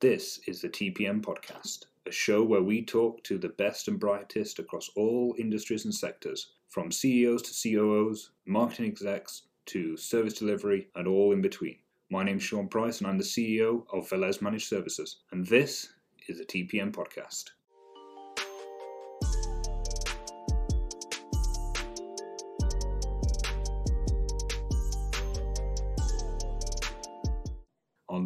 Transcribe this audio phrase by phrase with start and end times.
[0.00, 4.58] This is the TPM Podcast, a show where we talk to the best and brightest
[4.58, 11.08] across all industries and sectors, from CEOs to COOs, marketing execs to service delivery, and
[11.08, 11.78] all in between.
[12.10, 15.94] My name's Sean Price, and I'm the CEO of Velez Managed Services, and this
[16.28, 17.52] is the TPM Podcast.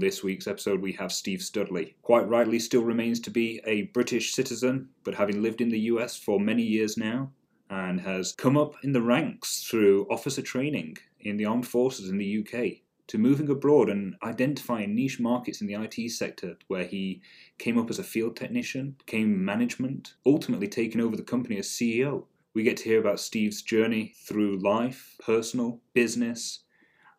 [0.01, 1.95] This week's episode, we have Steve Studley.
[2.03, 6.17] Quite rightly, still remains to be a British citizen, but having lived in the US
[6.17, 7.31] for many years now,
[7.69, 12.19] and has come up in the ranks through officer training in the armed forces in
[12.19, 17.21] the UK to moving abroad and identifying niche markets in the IT sector where he
[17.59, 22.25] came up as a field technician, became management, ultimately taking over the company as CEO.
[22.55, 26.61] We get to hear about Steve's journey through life, personal, business,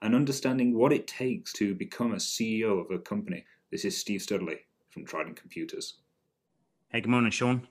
[0.02, 3.46] and understanding what it takes to become a CEO of a company.
[3.72, 4.58] This is Steve Studley
[4.90, 6.00] from Trident Computers.
[6.90, 7.68] Hey, good morning, Sean.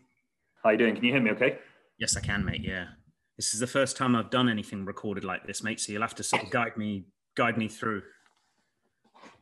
[0.63, 0.95] How you doing?
[0.95, 1.59] Can you hear me okay?
[1.99, 2.63] Yes, I can, mate.
[2.63, 2.87] Yeah.
[3.37, 5.81] This is the first time I've done anything recorded like this, mate.
[5.81, 7.05] So you'll have to sort of guide me,
[7.35, 8.03] guide me through.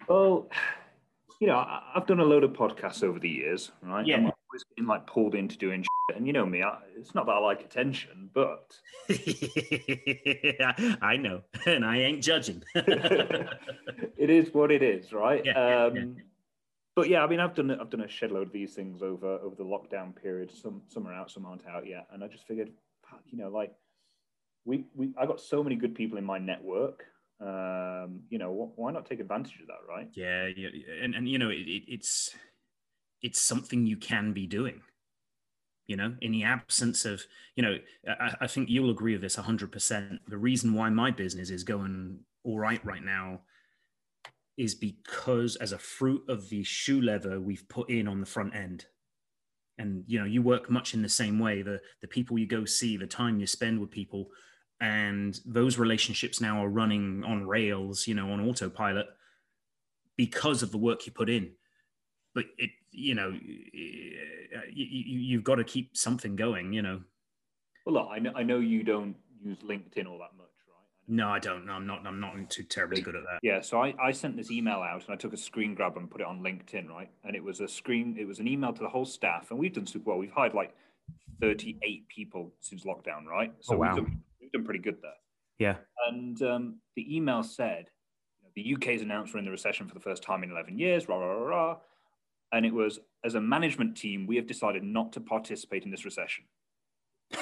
[0.09, 0.49] Well,
[1.41, 4.07] you know, I've done a load of podcasts over the years, right?
[4.07, 4.17] Yeah.
[4.17, 5.85] I'm always getting like pulled into doing.
[6.15, 8.75] And you know me, I, it's not that I like attention, but
[11.03, 12.63] I know, and I ain't judging.
[12.75, 15.45] it is what it is, right?
[15.45, 16.05] Yeah, yeah, um, yeah.
[16.97, 19.39] But yeah, I mean, I've done I've done a shed load of these things over
[19.39, 20.51] over the lockdown period.
[20.51, 22.71] Some some are out, some aren't out yet, and I just figured,
[23.27, 23.73] you know, like
[24.65, 27.05] we we I got so many good people in my network.
[27.41, 30.09] Um, you know, wh- why not take advantage of that, right?
[30.15, 30.71] yeah, yeah,
[31.03, 32.35] and and you know, it, it, it's
[33.23, 34.81] it's something you can be doing.
[35.89, 37.23] You know, in the absence of,
[37.57, 40.19] you know, I, I think you'll agree with this 100%.
[40.29, 43.41] The reason why my business is going all right right now
[44.59, 48.55] is because as a fruit of the shoe leather we've put in on the front
[48.55, 48.85] end.
[49.79, 51.63] And you know you work much in the same way.
[51.63, 54.29] The the people you go see the time you spend with people
[54.81, 59.07] and those relationships now are running on rails you know on autopilot
[60.17, 61.53] because of the work you put in.
[62.35, 63.39] But it you know
[64.79, 67.01] you, you, you've got to keep something going you know
[67.85, 70.89] Well, look, I know I know you don't use LinkedIn all that much, right?
[71.09, 73.61] I no i don't no, i'm not i'm not too terribly good at that Yeah,
[73.61, 76.21] so I, I sent this email out and I took a screen grab and put
[76.21, 77.11] it on LinkedIn, right?
[77.25, 79.73] And it was a screen, it was an email to the whole staff, and we've
[79.73, 80.19] done super well.
[80.19, 80.75] We've hired like
[81.41, 83.53] 38 people since lockdown, right?
[83.61, 83.95] So Oh, wow.
[83.95, 85.19] we've, done, we've done pretty good there.
[85.59, 85.77] yeah
[86.09, 87.91] And um, the email said,
[88.37, 90.79] you know, the UK's announced we're in the recession for the first time in 11
[90.79, 91.77] years, rah, rah, rah, rah.
[92.53, 96.05] And it was, as a management team, we have decided not to participate in this
[96.05, 96.45] recession.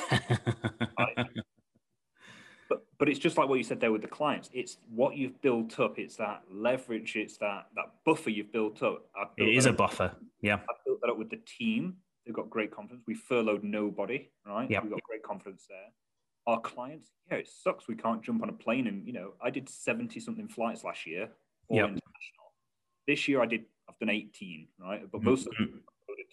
[2.69, 4.51] But but it's just like what you said there with the clients.
[4.53, 5.99] It's what you've built up.
[6.01, 7.15] It's that leverage.
[7.15, 9.05] It's that that buffer you've built up.
[9.37, 11.95] Built is that a up- buffer yeah I've built that up with the team.
[12.25, 13.05] They've got great confidence.
[13.07, 14.69] We furloughed nobody, right?
[14.69, 14.83] Yep.
[14.83, 15.93] We've got great confidence there.
[16.49, 17.87] Our clients, yeah, it sucks.
[17.87, 21.07] We can't jump on a plane and you know, I did 70 something flights last
[21.07, 21.29] year,
[21.69, 21.85] all Yep.
[21.85, 22.53] international.
[23.07, 23.67] This year I did
[24.01, 25.03] I've done 18, right?
[25.11, 25.31] But mm-hmm.
[25.31, 25.83] most of them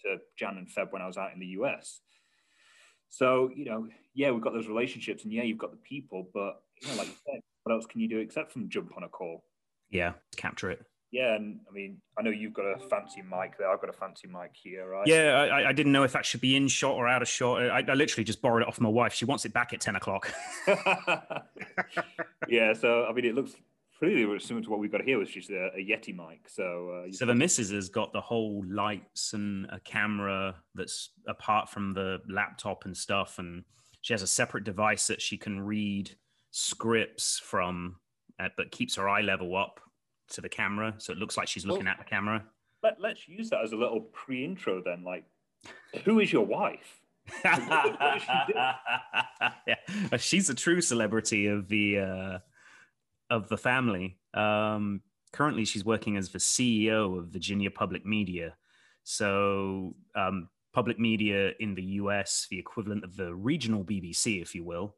[0.04, 2.00] to Jan and Feb when I was out in the US.
[3.08, 6.62] So, you know, yeah, we've got those relationships and yeah, you've got the people, but
[6.82, 9.08] you know, like you said, what else can you do except from jump on a
[9.08, 9.44] call?
[9.90, 10.80] yeah capture it
[11.12, 13.70] Yeah, and I mean, I know you've got a fancy mic there.
[13.70, 15.06] I've got a fancy mic here, right?
[15.06, 17.28] Yeah, I, I- I didn't know if that should be in shot or out of
[17.28, 17.62] shot.
[17.62, 19.14] I, I literally just borrowed it off my wife.
[19.14, 20.32] She wants it back at 10 o'clock.
[22.48, 23.54] yeah, so I mean, it looks
[23.98, 26.48] pretty similar to what we've got here, which is a, a Yeti mic.
[26.48, 31.68] So, uh, so the missus has got the whole lights and a camera that's apart
[31.68, 33.38] from the laptop and stuff.
[33.38, 33.64] And
[34.00, 36.10] she has a separate device that she can read
[36.50, 37.96] scripts from,
[38.38, 39.80] uh, but keeps her eye level up
[40.30, 40.94] to the camera.
[40.98, 42.44] So it looks like she's looking Well- at the camera.
[42.82, 45.04] let, let's use that as a little pre-intro then.
[45.04, 45.24] Like,
[46.04, 47.00] who is your wife?
[47.42, 48.54] what she
[49.66, 50.16] yeah.
[50.18, 52.38] She's a true celebrity of the uh,
[53.30, 54.18] of the family.
[54.34, 55.00] Um,
[55.32, 58.56] currently, she's working as the CEO of Virginia Public Media.
[59.02, 64.64] So, um, public media in the US, the equivalent of the regional BBC, if you
[64.64, 64.96] will.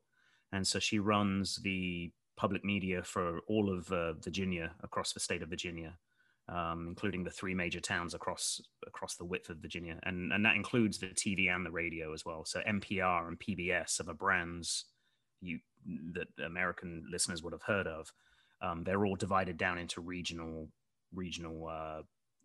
[0.52, 5.43] And so she runs the public media for all of uh, Virginia, across the state
[5.43, 5.99] of Virginia
[6.49, 10.56] um, including the three major towns across across the width of Virginia, and and that
[10.56, 12.44] includes the TV and the radio as well.
[12.44, 14.84] So NPR and PBS are the brands
[15.41, 15.61] you
[16.15, 18.12] that American listeners would have heard of.
[18.61, 20.69] Um, they're all divided down into regional
[21.15, 22.03] regional uh,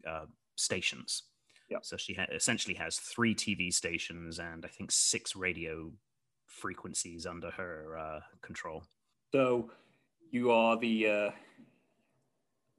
[0.08, 1.24] uh, stations.
[1.70, 1.86] Yep.
[1.86, 5.92] So she ha- essentially has three TV stations and I think six radio
[6.46, 8.84] frequencies under her uh, control.
[9.32, 9.72] So,
[10.32, 11.32] you are the uh,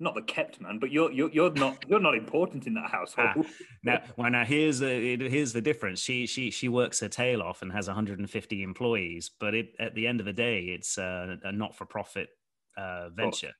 [0.02, 3.30] not the kept man, but you're you're, you're not you're not important in that household.
[3.36, 3.42] Ah,
[3.82, 6.00] now, well, now here's the here's the difference.
[6.00, 10.06] She she she works her tail off and has 150 employees, but it, at the
[10.06, 12.28] end of the day, it's a, a not-for-profit
[12.76, 13.52] uh, venture.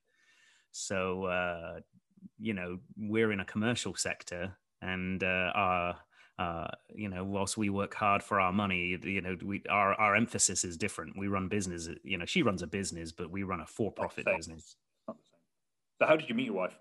[0.72, 1.80] So uh,
[2.38, 5.96] you know we're in a commercial sector, and uh, our
[6.38, 10.16] uh, you know, whilst we work hard for our money, you know, we our our
[10.16, 11.16] emphasis is different.
[11.16, 11.88] We run business.
[12.02, 14.76] You know, she runs a business, but we run a for-profit business.
[16.02, 16.76] So, how did you meet your wife?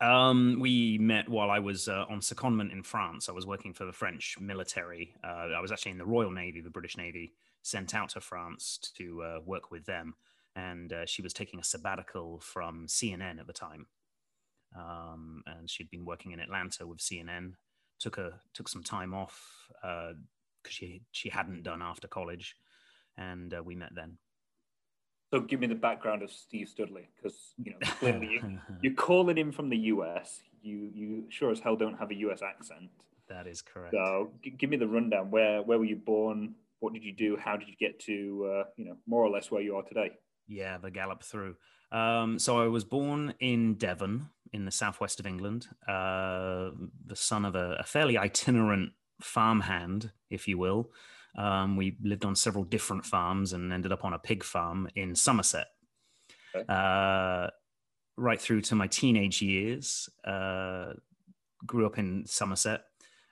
[0.00, 3.28] Um, we met while I was uh, on secondment in France.
[3.28, 5.12] I was working for the French military.
[5.22, 8.78] Uh, I was actually in the Royal Navy, the British Navy, sent out to France
[8.96, 10.14] to uh, work with them.
[10.54, 13.88] And uh, she was taking a sabbatical from CNN at the time.
[14.74, 17.56] Um, and she'd been working in Atlanta with CNN
[17.98, 22.56] took a took some time off because uh, she she hadn't done after college,
[23.18, 24.16] and uh, we met then.
[25.30, 29.36] So give me the background of Steve Studley, because you know clearly you, you're calling
[29.36, 30.42] him from the US.
[30.62, 32.90] You you sure as hell don't have a US accent.
[33.28, 33.92] That is correct.
[33.92, 35.30] So g- give me the rundown.
[35.30, 36.54] Where where were you born?
[36.80, 37.36] What did you do?
[37.36, 40.12] How did you get to uh, you know more or less where you are today?
[40.46, 41.56] Yeah, the gallop through.
[41.90, 46.70] Um, so I was born in Devon, in the southwest of England, uh,
[47.04, 50.90] the son of a, a, fairly itinerant farmhand, if you will.
[51.36, 55.14] Um, we lived on several different farms and ended up on a pig farm in
[55.14, 55.66] Somerset.
[56.54, 56.64] Okay.
[56.68, 57.48] Uh,
[58.16, 60.94] right through to my teenage years, uh,
[61.66, 62.84] grew up in Somerset.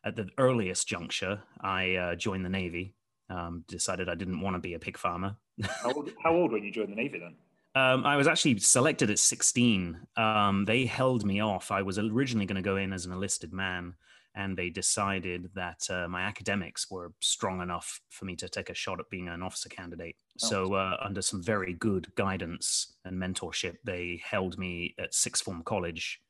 [0.05, 2.95] At the earliest juncture, I uh, joined the Navy.
[3.31, 5.37] Um, decided I didn't want to be a pig farmer.
[5.63, 7.35] how, old, how old when you joined the Navy then?
[7.77, 9.99] Um, I was actually selected at 16.
[10.17, 11.73] Um, they held me off.
[11.73, 13.95] I was originally going to go in as an enlisted man,
[14.35, 18.75] and they decided that uh, my academics were strong enough for me to take a
[18.75, 20.17] shot at being an officer candidate.
[20.43, 20.47] Oh.
[20.47, 25.63] So, uh, under some very good guidance and mentorship, they held me at sixth form
[25.65, 26.21] college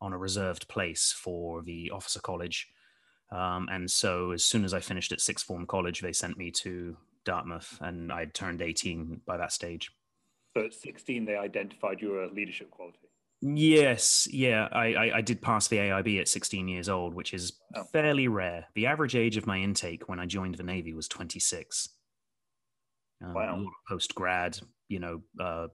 [0.00, 2.68] on a reserved place for the officer college.
[3.30, 6.50] Um, and so, as soon as I finished at sixth form college, they sent me
[6.62, 9.90] to Dartmouth, and I'd turned 18 by that stage.
[10.56, 13.07] So at 16, they identified your leadership quality.
[13.40, 17.52] Yes, yeah, I, I, I, did pass the AIB at 16 years old, which is
[17.76, 17.84] oh.
[17.84, 18.66] fairly rare.
[18.74, 21.90] The average age of my intake when I joined the Navy was 26.
[23.22, 23.66] Um, wow.
[23.88, 24.58] Post grad,
[24.88, 25.68] you know, uh,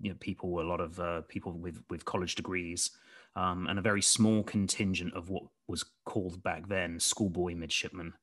[0.00, 2.90] you know, people, a lot of uh, people with with college degrees,
[3.36, 8.14] um, and a very small contingent of what was called back then schoolboy midshipmen.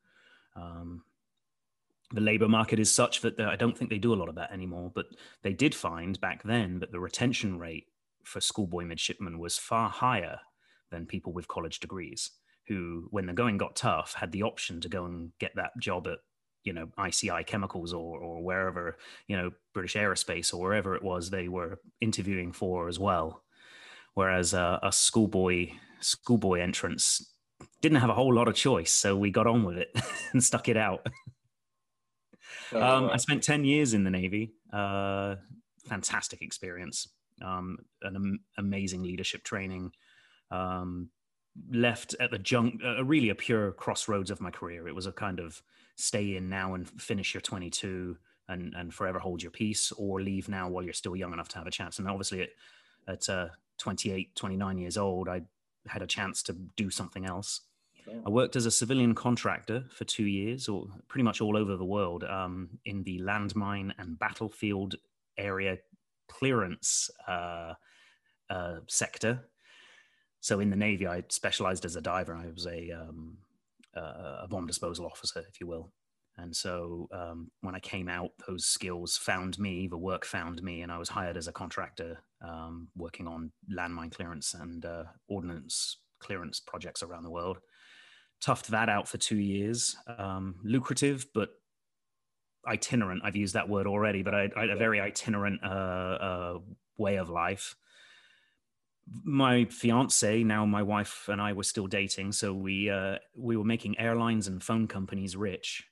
[0.55, 1.03] Um,
[2.11, 4.51] the labor market is such that I don't think they do a lot of that
[4.51, 4.91] anymore.
[4.93, 5.05] But
[5.43, 7.85] they did find back then that the retention rate
[8.29, 10.39] for schoolboy midshipmen was far higher
[10.91, 12.31] than people with college degrees,
[12.67, 16.07] who, when the going got tough, had the option to go and get that job
[16.07, 16.19] at
[16.63, 18.97] you know ICI Chemicals or or wherever
[19.27, 23.43] you know British Aerospace or wherever it was they were interviewing for as well.
[24.13, 25.71] Whereas uh, a schoolboy
[26.01, 27.33] schoolboy entrance
[27.81, 29.89] didn't have a whole lot of choice, so we got on with it
[30.33, 31.07] and stuck it out.
[32.73, 34.53] um, I spent 10 years in the Navy.
[34.71, 35.35] Uh,
[35.87, 37.07] fantastic experience.
[37.43, 39.91] Um, an am- amazing leadership training.
[40.51, 41.09] Um,
[41.71, 44.87] left at the junk, uh, really a pure crossroads of my career.
[44.87, 45.61] It was a kind of
[45.95, 50.49] stay in now and finish your 22 and, and forever hold your peace, or leave
[50.49, 51.99] now while you're still young enough to have a chance.
[51.99, 52.49] And obviously, at,
[53.07, 53.47] at uh,
[53.77, 55.41] 28, 29 years old, I
[55.87, 57.61] had a chance to do something else.
[58.25, 61.85] I worked as a civilian contractor for two years, or pretty much all over the
[61.85, 64.95] world, um, in the landmine and battlefield
[65.37, 65.77] area
[66.29, 67.73] clearance uh,
[68.49, 69.49] uh, sector.
[70.41, 72.33] So in the Navy, I specialized as a diver.
[72.35, 73.37] I was a, um,
[73.95, 75.91] a bomb disposal officer, if you will.
[76.37, 80.83] And so um, when I came out, those skills found me, the work found me,
[80.83, 85.97] and I was hired as a contractor um, working on landmine clearance and uh, ordnance
[86.21, 87.57] clearance projects around the world
[88.41, 89.95] toughed that out for two years.
[90.17, 91.49] Um, lucrative, but
[92.67, 93.21] itinerant.
[93.23, 96.59] I've used that word already, but I, I a very itinerant uh, uh,
[96.97, 97.75] way of life.
[99.23, 103.63] My fiance, now my wife and I were still dating, so we uh, we were
[103.63, 105.83] making airlines and phone companies rich,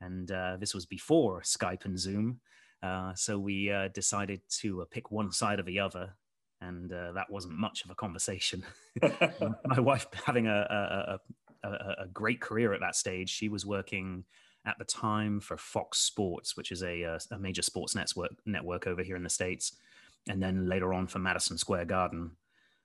[0.00, 2.40] and uh, this was before Skype and Zoom.
[2.82, 6.16] Uh, so we uh, decided to pick one side or the other,
[6.60, 8.62] and that wasn't much of a conversation.
[9.64, 11.18] my wife having a,
[11.64, 13.30] a, a, a, great career at that stage.
[13.30, 14.24] She was working
[14.66, 18.86] at the time for Fox Sports, which is a, uh, a major sports network network
[18.86, 19.76] over here in the states,
[20.28, 22.32] and then later on for Madison Square Garden.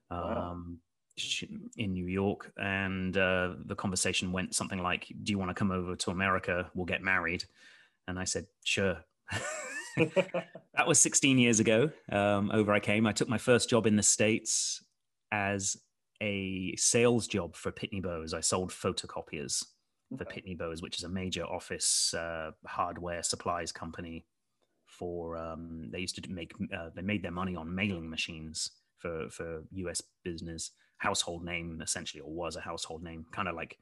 [0.09, 0.79] Um,
[1.77, 5.71] in New York, and uh, the conversation went something like, "Do you want to come
[5.71, 6.69] over to America?
[6.73, 7.43] We'll get married."
[8.07, 8.97] And I said, "Sure."
[9.97, 11.91] that was 16 years ago.
[12.11, 13.05] Um, over I came.
[13.05, 14.83] I took my first job in the States
[15.31, 15.77] as
[16.21, 18.33] a sales job for Pitney Bowes.
[18.33, 19.65] I sold photocopiers
[20.17, 24.25] for Pitney Bowes, which is a major office uh, hardware supplies company.
[24.87, 29.29] For um, they used to make uh, they made their money on mailing machines for
[29.29, 30.01] for U.S.
[30.23, 30.71] business.
[30.97, 33.77] Household name essentially, or was a household name, kind of like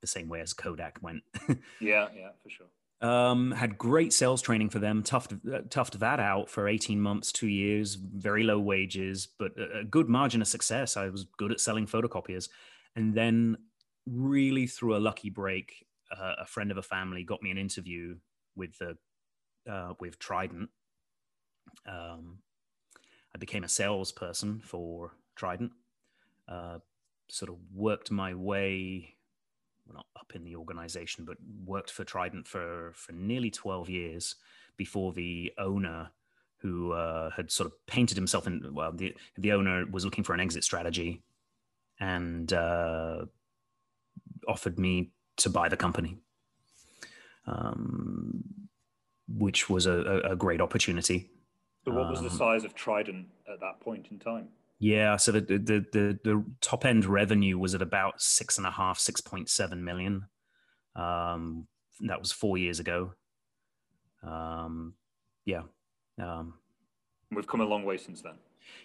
[0.00, 1.22] the same way as Kodak went.
[1.80, 2.66] yeah, yeah, for sure.
[3.02, 5.02] Um, had great sales training for them.
[5.02, 7.94] Toughed uh, toughed that out for eighteen months, two years.
[7.94, 10.96] Very low wages, but a, a good margin of success.
[10.96, 12.50] I was good at selling photocopiers,
[12.94, 13.56] and then
[14.06, 18.16] really through a lucky break, uh, a friend of a family got me an interview
[18.56, 18.96] with the
[19.70, 20.70] uh, with Trident.
[21.86, 22.38] Um,
[23.34, 25.72] I became a salesperson for Trident.
[26.48, 26.78] Uh,
[27.28, 29.14] sort of worked my way
[29.92, 34.36] not up in the organization, but worked for Trident for, for nearly 12 years
[34.76, 36.10] before the owner
[36.58, 40.34] who uh, had sort of painted himself in, well, the, the owner was looking for
[40.34, 41.22] an exit strategy
[41.98, 43.24] and uh,
[44.48, 46.18] offered me to buy the company,
[47.46, 48.44] um,
[49.28, 51.30] which was a, a, great opportunity.
[51.84, 54.48] So, what was um, the size of Trident at that point in time?
[54.78, 58.70] Yeah, so the the the, the top end revenue was at about six and a
[58.70, 60.26] half, six point seven million.
[60.96, 61.66] Um,
[62.00, 63.14] that was four years ago.
[64.22, 64.94] Um,
[65.44, 65.62] yeah.
[66.20, 66.54] Um,
[67.30, 68.34] We've come a long way since then.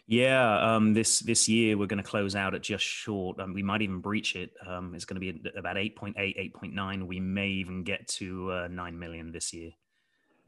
[0.08, 3.40] Yeah, um, this this year we're going to close out at just short.
[3.40, 4.52] Um, we might even breach it.
[4.66, 7.08] Um, it's going to be about 8.8, 8.9.
[7.08, 9.72] We may even get to uh, 9 million this year.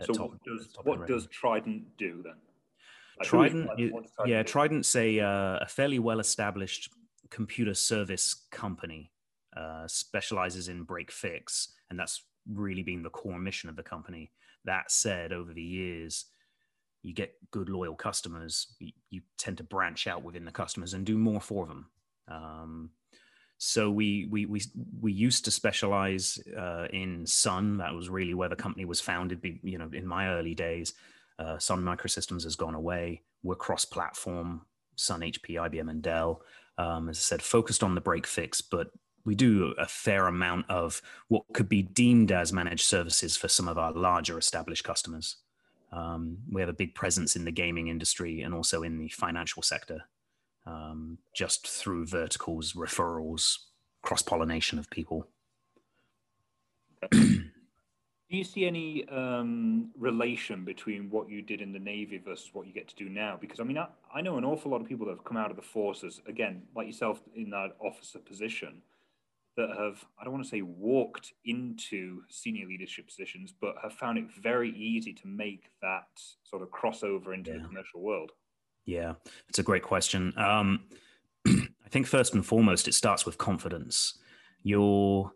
[0.02, 2.36] So top, what, does, what does Trident do then?
[3.24, 3.70] Trident,
[4.26, 6.92] yeah, Trident's a, uh, a fairly well established
[7.30, 9.12] computer service company,
[9.56, 14.32] uh, specializes in break fix, and that's really been the core mission of the company.
[14.66, 16.26] That said, over the years,
[17.04, 18.68] you get good loyal customers.
[18.80, 21.88] You, you tend to branch out within the customers and do more for them.
[22.28, 22.90] Um,
[23.58, 24.62] so we we we
[25.02, 27.78] we used to specialize uh, in Sun.
[27.78, 29.42] That was really where the company was founded.
[29.64, 30.94] You know, in my early days,
[31.40, 33.24] uh, Sun Microsystems has gone away.
[33.44, 34.62] We're cross-platform,
[34.96, 36.42] Sun, HP, IBM, and Dell.
[36.78, 38.92] Um, as I said, focused on the break fix, but
[39.26, 43.68] we do a fair amount of what could be deemed as managed services for some
[43.68, 45.38] of our larger established customers.
[45.92, 49.64] Um, we have a big presence in the gaming industry and also in the financial
[49.64, 50.02] sector,
[50.66, 53.58] um, just through verticals, referrals,
[54.02, 55.28] cross pollination of people.
[58.30, 62.68] Do you see any um, relation between what you did in the Navy versus what
[62.68, 63.38] you get to do now?
[63.40, 65.50] Because I mean, I, I know an awful lot of people that have come out
[65.50, 68.82] of the forces, again, like yourself in that officer position,
[69.58, 74.18] that have, I don't want to say walked into senior leadership positions, but have found
[74.18, 76.08] it very easy to make that
[76.44, 77.58] sort of crossover into yeah.
[77.58, 78.32] the commercial world.
[78.86, 79.16] Yeah,
[79.50, 80.34] it's a great question.
[80.38, 80.86] Um,
[81.48, 84.18] I think first and foremost, it starts with confidence.
[84.64, 85.32] You're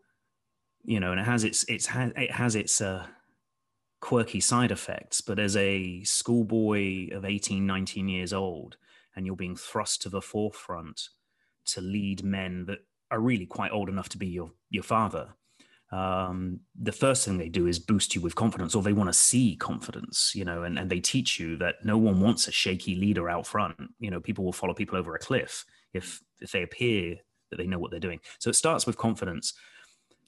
[0.83, 3.05] you know, and it has its its it has its uh,
[3.99, 5.21] quirky side effects.
[5.21, 8.77] But as a schoolboy of 18, 19 years old,
[9.15, 11.09] and you're being thrust to the forefront
[11.65, 12.79] to lead men that
[13.11, 15.29] are really quite old enough to be your your father.
[15.91, 19.13] Um, the first thing they do is boost you with confidence, or they want to
[19.13, 22.95] see confidence, you know, and, and they teach you that no one wants a shaky
[22.95, 23.75] leader out front.
[23.99, 27.17] You know, people will follow people over a cliff if if they appear
[27.49, 28.21] that they know what they're doing.
[28.39, 29.53] So it starts with confidence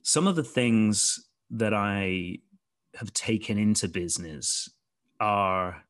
[0.04, 2.38] some of the things that I
[2.96, 4.70] have taken into business
[5.20, 5.84] are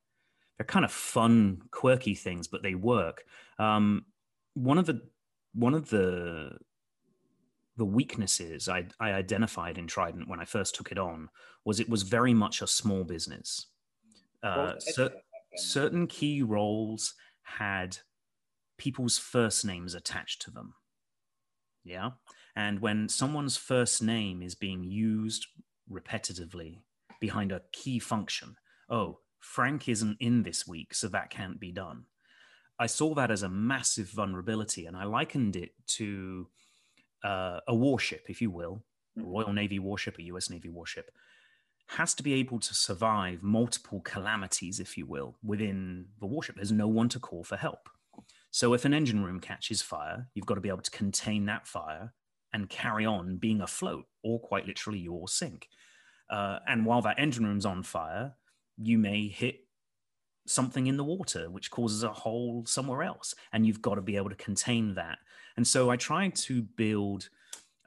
[0.57, 3.23] they're kind of fun, quirky things, but they work.
[3.59, 4.05] Um,
[4.53, 5.01] one of the
[5.53, 6.57] one of the
[7.77, 11.29] the weaknesses I, I identified in Trident when I first took it on
[11.65, 13.67] was it was very much a small business.
[14.43, 15.13] Uh, cer-
[15.55, 17.13] certain key roles
[17.43, 17.97] had
[18.77, 20.73] people's first names attached to them.
[21.83, 22.11] Yeah.
[22.55, 25.47] And when someone's first name is being used
[25.91, 26.81] repetitively
[27.19, 28.55] behind a key function,
[28.89, 32.05] oh, Frank isn't in this week, so that can't be done.
[32.79, 36.47] I saw that as a massive vulnerability, and I likened it to
[37.23, 38.83] uh, a warship, if you will,
[39.15, 39.29] a mm-hmm.
[39.29, 41.11] Royal Navy warship, a US Navy warship,
[41.87, 46.55] has to be able to survive multiple calamities, if you will, within the warship.
[46.55, 47.89] There's no one to call for help.
[48.51, 51.67] So if an engine room catches fire, you've got to be able to contain that
[51.67, 52.13] fire
[52.53, 55.67] and carry on being afloat, or quite literally, you will sink.
[56.29, 58.35] Uh, and while that engine room's on fire,
[58.77, 59.61] you may hit
[60.45, 64.17] something in the water which causes a hole somewhere else and you've got to be
[64.17, 65.17] able to contain that
[65.55, 67.29] and so i tried to build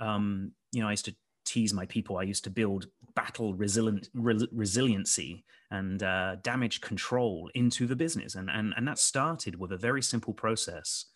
[0.01, 1.15] um, you know i used to
[1.47, 7.51] tease my people, I used to build battle resilient, re- resiliency and uh, damage control
[7.55, 8.35] into the business.
[8.35, 11.07] And, and, and that started with a very simple process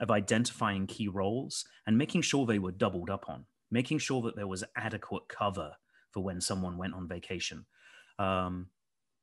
[0.00, 4.36] of identifying key roles and making sure they were doubled up on, making sure that
[4.36, 5.72] there was adequate cover
[6.10, 7.66] for when someone went on vacation.
[8.18, 8.68] Um,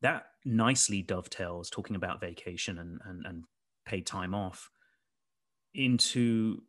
[0.01, 3.43] that nicely dovetails talking about vacation and, and, and
[3.85, 4.69] paid time off
[5.73, 6.61] into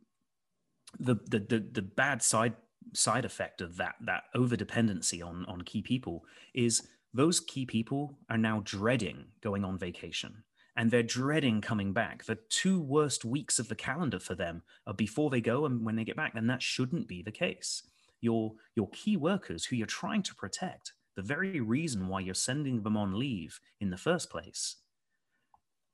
[0.98, 2.54] the, the, the, the bad side
[2.94, 8.18] side effect of that that over dependency on on key people is those key people
[8.30, 10.42] are now dreading going on vacation
[10.76, 12.24] and they're dreading coming back.
[12.24, 15.96] The two worst weeks of the calendar for them are before they go and when
[15.96, 17.82] they get back then that shouldn't be the case.
[18.20, 22.82] Your your key workers who you're trying to protect the very reason why you're sending
[22.82, 24.76] them on leave in the first place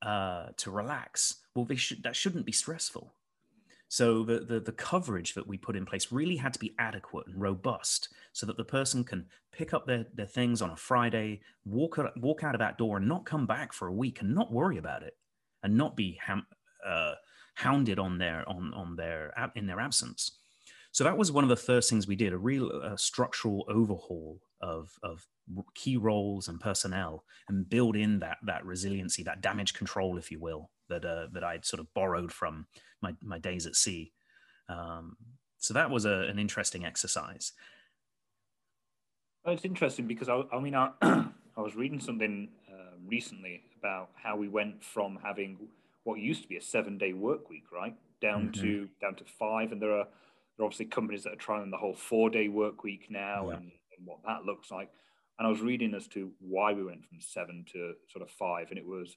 [0.02, 3.12] uh, to relax well that shouldn't be stressful
[3.88, 7.26] so the, the, the coverage that we put in place really had to be adequate
[7.26, 11.40] and robust so that the person can pick up their, their things on a Friday,
[11.64, 14.52] walk walk out of that door and not come back for a week and not
[14.52, 15.16] worry about it
[15.62, 16.18] and not be
[16.84, 17.14] uh,
[17.54, 20.32] hounded on their on on their in their absence.
[20.90, 24.90] So that was one of the first things we did, a real structural overhaul of,
[25.02, 25.26] of
[25.74, 30.40] key roles and personnel and build in that, that resiliency, that damage control, if you
[30.40, 32.66] will, that, uh, that I'd sort of borrowed from
[33.02, 34.12] my, my days at sea.
[34.68, 35.16] Um,
[35.58, 37.52] so that was a, an interesting exercise.
[39.44, 44.10] Well, it's interesting because I, I mean, I, I was reading something uh, recently about
[44.14, 45.56] how we went from having
[46.04, 48.62] what used to be a seven day work week, right, down mm-hmm.
[48.62, 50.06] to down to five, and there are
[50.56, 53.56] there are obviously companies that are trying the whole four day work week now, yeah.
[53.56, 54.90] and, and what that looks like.
[55.38, 58.70] And I was reading as to why we went from seven to sort of five,
[58.70, 59.16] and it was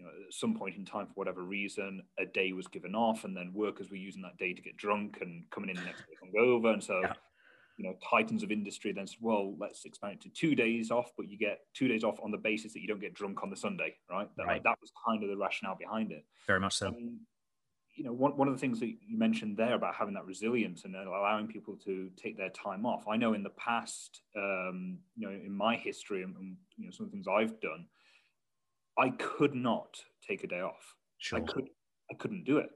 [0.00, 3.24] you know, at some point in time, for whatever reason, a day was given off,
[3.24, 6.00] and then workers were using that day to get drunk and coming in the next
[6.00, 6.72] day hungover.
[6.72, 7.12] And so, yeah.
[7.76, 11.12] you know, titans of industry then said, well, let's expand it to two days off,
[11.18, 13.50] but you get two days off on the basis that you don't get drunk on
[13.50, 14.28] the Sunday, right?
[14.38, 14.64] That, right.
[14.64, 16.24] that was kind of the rationale behind it.
[16.46, 16.88] Very much so.
[16.88, 17.20] Um,
[18.00, 20.86] you know, one, one of the things that you mentioned there about having that resilience
[20.86, 23.06] and allowing people to take their time off.
[23.06, 26.90] I know in the past, um, you know, in my history and, and you know,
[26.92, 27.84] some of the things I've done,
[28.98, 30.96] I could not take a day off.
[31.18, 31.40] Sure.
[31.40, 31.68] I could
[32.10, 32.70] I couldn't do it.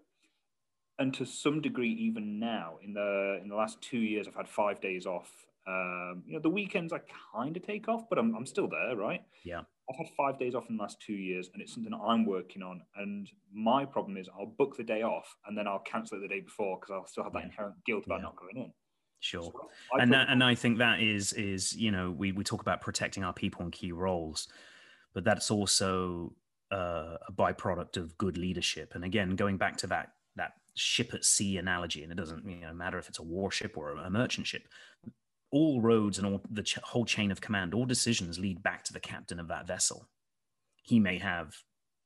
[0.98, 4.46] And to some degree, even now, in the in the last two years, I've had
[4.46, 5.32] five days off.
[5.66, 7.00] Um, you know, the weekends I
[7.34, 9.22] kind of take off, but I'm I'm still there, right?
[9.42, 9.62] Yeah.
[9.90, 12.62] I've had five days off in the last two years, and it's something I'm working
[12.62, 12.82] on.
[12.96, 16.28] And my problem is, I'll book the day off, and then I'll cancel it the
[16.28, 17.46] day before because I'll still have that yeah.
[17.46, 18.22] inherent guilt about yeah.
[18.22, 18.72] not going in.
[19.20, 22.60] Sure, so and that, and I think that is is you know we we talk
[22.60, 24.48] about protecting our people in key roles
[25.14, 26.34] but that's also
[26.72, 28.94] uh, a byproduct of good leadership.
[28.94, 32.60] And again, going back to that that ship at sea analogy, and it doesn't you
[32.60, 34.64] know matter if it's a warship or a merchant ship.
[35.54, 38.92] All roads and all the ch- whole chain of command, all decisions lead back to
[38.92, 40.08] the captain of that vessel.
[40.82, 41.54] He may have,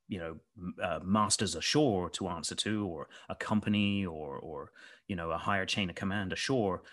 [0.07, 0.33] you know,
[0.81, 4.71] uh, masters ashore to answer to, or a company, or or
[5.07, 6.83] you know, a higher chain of command ashore.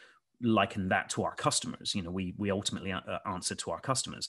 [0.42, 1.94] Liken that to our customers.
[1.94, 4.28] You know, we we ultimately uh, answer to our customers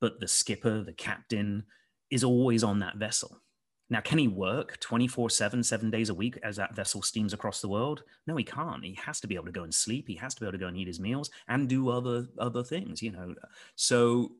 [0.00, 1.64] but the skipper, the captain,
[2.10, 3.40] is always on that vessel.
[3.90, 7.60] Now, can he work 24 7, seven days a week as that vessel steams across
[7.60, 8.02] the world?
[8.26, 8.84] No, he can't.
[8.84, 10.08] He has to be able to go and sleep.
[10.08, 12.64] He has to be able to go and eat his meals and do other other
[12.64, 13.34] things, you know.
[13.76, 14.32] So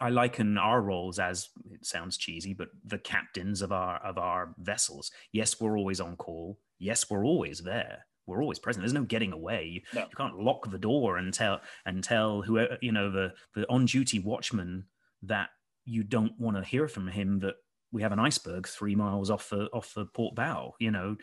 [0.00, 4.54] I liken our roles as it sounds cheesy, but the captains of our of our
[4.58, 5.10] vessels.
[5.32, 6.58] Yes, we're always on call.
[6.78, 8.82] Yes, we're always there we're always present.
[8.82, 9.64] There's no getting away.
[9.66, 10.00] You, no.
[10.00, 13.86] you can't lock the door and tell and tell whoever you know the the on
[13.86, 14.84] duty watchman
[15.22, 15.50] that
[15.84, 17.54] you don't want to hear from him that
[17.96, 20.74] we have an iceberg three miles off the off the port bow.
[20.78, 21.16] You know,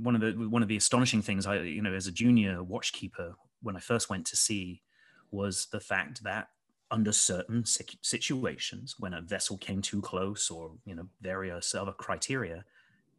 [0.00, 3.34] one of the one of the astonishing things I you know as a junior watchkeeper
[3.60, 4.82] when I first went to sea
[5.30, 6.48] was the fact that
[6.90, 12.64] under certain situations when a vessel came too close or you know various other criteria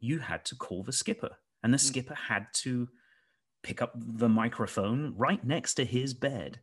[0.00, 1.86] you had to call the skipper and the hmm.
[1.86, 2.88] skipper had to
[3.62, 6.58] pick up the microphone right next to his bed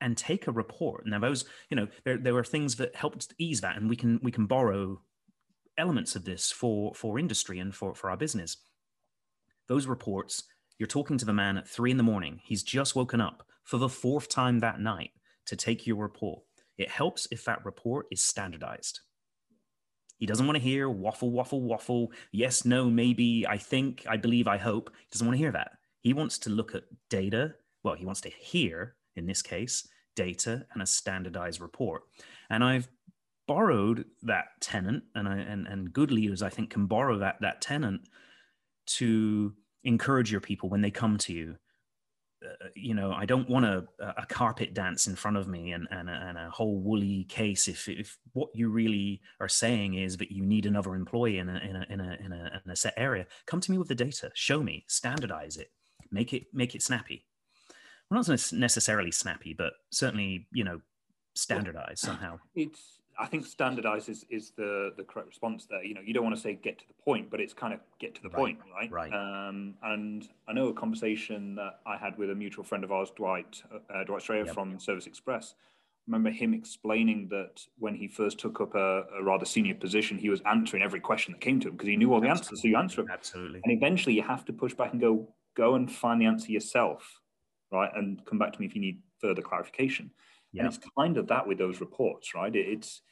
[0.00, 1.06] and take a report.
[1.06, 4.20] Now those, you know, there, there were things that helped ease that, and we can
[4.22, 5.00] we can borrow
[5.78, 8.56] elements of this for for industry and for for our business.
[9.68, 10.44] Those reports,
[10.78, 12.40] you're talking to the man at three in the morning.
[12.44, 15.10] He's just woken up for the fourth time that night
[15.46, 16.42] to take your report.
[16.78, 19.00] It helps if that report is standardized.
[20.18, 22.12] He doesn't want to hear waffle, waffle, waffle.
[22.32, 24.90] Yes, no, maybe, I think, I believe, I hope.
[24.98, 25.72] He doesn't want to hear that.
[26.00, 27.54] He wants to look at data.
[27.82, 32.02] Well, he wants to hear, in this case, data and a standardized report.
[32.48, 32.88] And I've
[33.48, 37.60] borrowed that tenant, and, I, and, and good leaders, I think, can borrow that, that
[37.60, 38.08] tenant
[38.86, 41.56] to encourage your people when they come to you.
[42.44, 45.88] uh, you know, I don't want a, a carpet dance in front of me and,
[45.90, 47.68] and, a, and a whole woolly case.
[47.68, 51.58] If, if what you really are saying is that you need another employee in a,
[51.58, 53.94] in a, in a, in a, in a set area, come to me with the
[53.94, 55.70] data, show me, standardize it,
[56.10, 57.24] make it, make it snappy.
[58.10, 60.80] Well, not necessarily snappy, but certainly, you know,
[61.34, 62.38] standardized somehow.
[62.54, 65.82] It's I think standardized is, is the, the correct response there.
[65.82, 67.80] You know, you don't want to say get to the point, but it's kind of
[67.98, 68.90] get to the right, point, right?
[68.90, 69.12] Right.
[69.12, 73.10] Um, and I know a conversation that I had with a mutual friend of ours,
[73.16, 74.54] Dwight, uh, Dwight Strayer yep.
[74.54, 75.54] from Service Express.
[75.56, 80.18] I remember him explaining that when he first took up a, a, rather senior position,
[80.18, 82.48] he was answering every question that came to him because he knew all the Absolutely.
[82.48, 82.62] answers.
[82.62, 83.10] So you answer them.
[83.10, 83.60] Absolutely.
[83.64, 87.20] And eventually you have to push back and go, go and find the answer yourself,
[87.72, 87.90] right?
[87.94, 90.10] And come back to me if you need further clarification.
[90.52, 90.64] Yeah.
[90.64, 92.54] And it's kind of that with those reports, right?
[92.54, 93.02] It's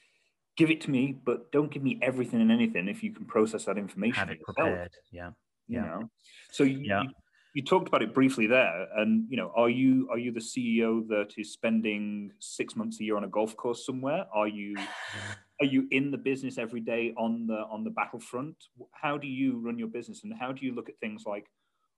[0.56, 3.64] give it to me, but don't give me everything and anything if you can process
[3.64, 4.14] that information.
[4.14, 4.92] Have it yourself, prepared.
[5.12, 5.30] Yeah.
[5.68, 5.78] Yeah.
[5.78, 6.10] You know?
[6.52, 7.02] So you, yeah.
[7.02, 7.10] you,
[7.54, 11.06] you talked about it briefly there, and you know, are you are you the CEO
[11.08, 14.26] that is spending six months a year on a golf course somewhere?
[14.34, 14.76] Are you
[15.60, 18.56] are you in the business every day on the on the battlefront?
[18.92, 21.46] How do you run your business, and how do you look at things like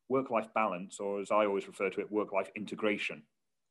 [0.08, 3.22] work life balance, or as I always refer to it, work life integration?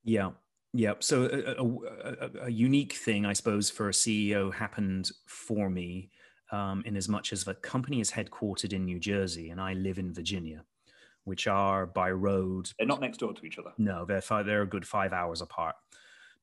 [0.03, 0.31] Yeah.
[0.73, 0.93] Yeah.
[0.99, 6.09] So a, a, a, unique thing, I suppose, for a CEO happened for me,
[6.51, 9.97] um, in as much as the company is headquartered in New Jersey and I live
[9.97, 10.63] in Virginia,
[11.23, 12.71] which are by road.
[12.77, 13.71] They're not next door to each other.
[13.77, 15.75] No, they're five, they're a good five hours apart.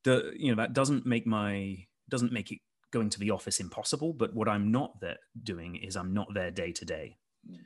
[0.04, 2.58] The you know that doesn't make my doesn't make it
[2.90, 4.12] going to the office impossible.
[4.12, 7.16] But what I'm not there doing is I'm not there day to day.
[7.48, 7.56] Hmm.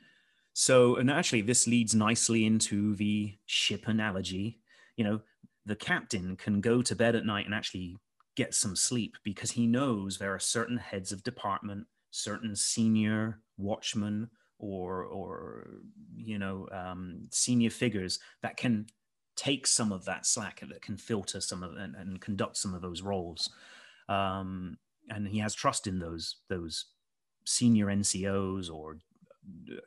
[0.59, 4.59] So and actually, this leads nicely into the ship analogy.
[4.95, 5.21] You know,
[5.67, 7.95] the captain can go to bed at night and actually
[8.35, 14.31] get some sleep because he knows there are certain heads of department, certain senior watchmen
[14.57, 15.67] or or
[16.15, 18.87] you know um, senior figures that can
[19.35, 22.81] take some of that slack that can filter some of and, and conduct some of
[22.81, 23.51] those roles
[24.09, 24.75] um,
[25.11, 26.85] and he has trust in those those
[27.45, 28.97] senior ncos or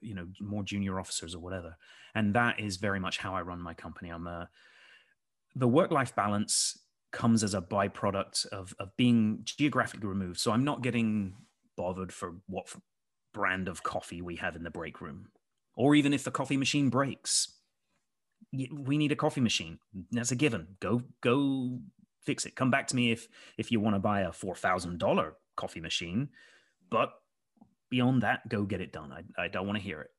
[0.00, 1.76] you know more junior officers or whatever
[2.14, 4.48] and that is very much how i run my company i'm a
[5.54, 6.78] the work life balance
[7.12, 10.38] comes as a byproduct of, of being geographically removed.
[10.38, 11.34] So I'm not getting
[11.76, 12.72] bothered for what
[13.32, 15.28] brand of coffee we have in the break room,
[15.74, 17.56] or even if the coffee machine breaks.
[18.52, 19.78] We need a coffee machine.
[20.10, 20.76] That's a given.
[20.80, 21.78] Go go
[22.22, 22.56] fix it.
[22.56, 25.80] Come back to me if if you want to buy a four thousand dollar coffee
[25.80, 26.30] machine,
[26.90, 27.12] but
[27.90, 29.12] beyond that, go get it done.
[29.12, 30.10] I, I don't want to hear it.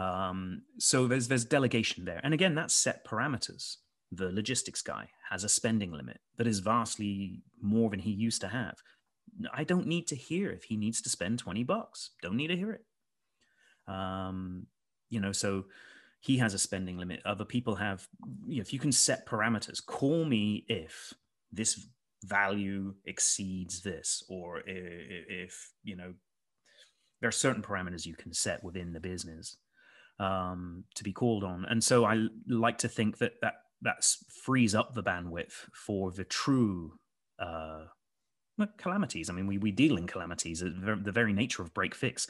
[0.00, 3.76] Um, so there's there's delegation there, and again, that's set parameters
[4.12, 8.48] the logistics guy has a spending limit that is vastly more than he used to
[8.48, 8.76] have.
[9.54, 12.10] I don't need to hear if he needs to spend 20 bucks.
[12.20, 12.84] Don't need to hear it.
[13.86, 14.66] Um,
[15.08, 15.66] you know, so
[16.20, 17.20] he has a spending limit.
[17.24, 18.06] Other people have,
[18.46, 21.14] you know, if you can set parameters, call me if
[21.52, 21.86] this
[22.24, 26.12] value exceeds this, or if, if you know,
[27.20, 29.56] there are certain parameters you can set within the business
[30.18, 31.64] um, to be called on.
[31.68, 34.04] And so I like to think that that that
[34.44, 36.92] frees up the bandwidth for the true
[37.38, 37.84] uh,
[38.76, 39.30] calamities.
[39.30, 42.26] I mean, we, we deal in calamities, the very nature of break fix.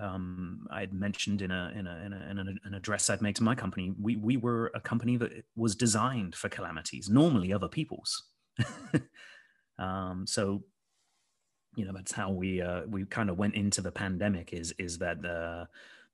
[0.00, 3.36] Um, I had mentioned in a, in a, in a, in an address I'd made
[3.36, 7.68] to my company, we, we were a company that was designed for calamities, normally other
[7.68, 8.24] people's.
[9.78, 10.64] um, so,
[11.76, 14.98] you know, that's how we, uh, we kind of went into the pandemic is, is
[14.98, 15.66] that, uh,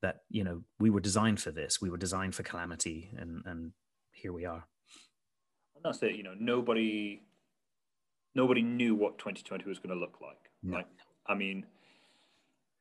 [0.03, 3.73] that, you know, we were designed for this, we were designed for calamity and, and
[4.13, 4.65] here we are.
[5.75, 6.15] And that's it.
[6.15, 7.23] You know, nobody,
[8.35, 10.51] nobody knew what 2020 was going to look like.
[10.63, 10.77] No.
[10.77, 10.87] Like,
[11.27, 11.67] I mean,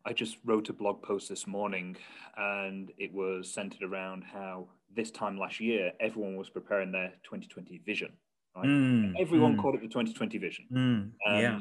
[0.06, 1.96] I just wrote a blog post this morning,
[2.38, 7.82] and it was centered around how this time last year everyone was preparing their 2020
[7.86, 8.14] vision.
[8.56, 8.66] Right?
[8.66, 9.62] Mm, everyone mm.
[9.62, 10.66] called it the 2020 vision.
[10.72, 11.60] Mm, yeah.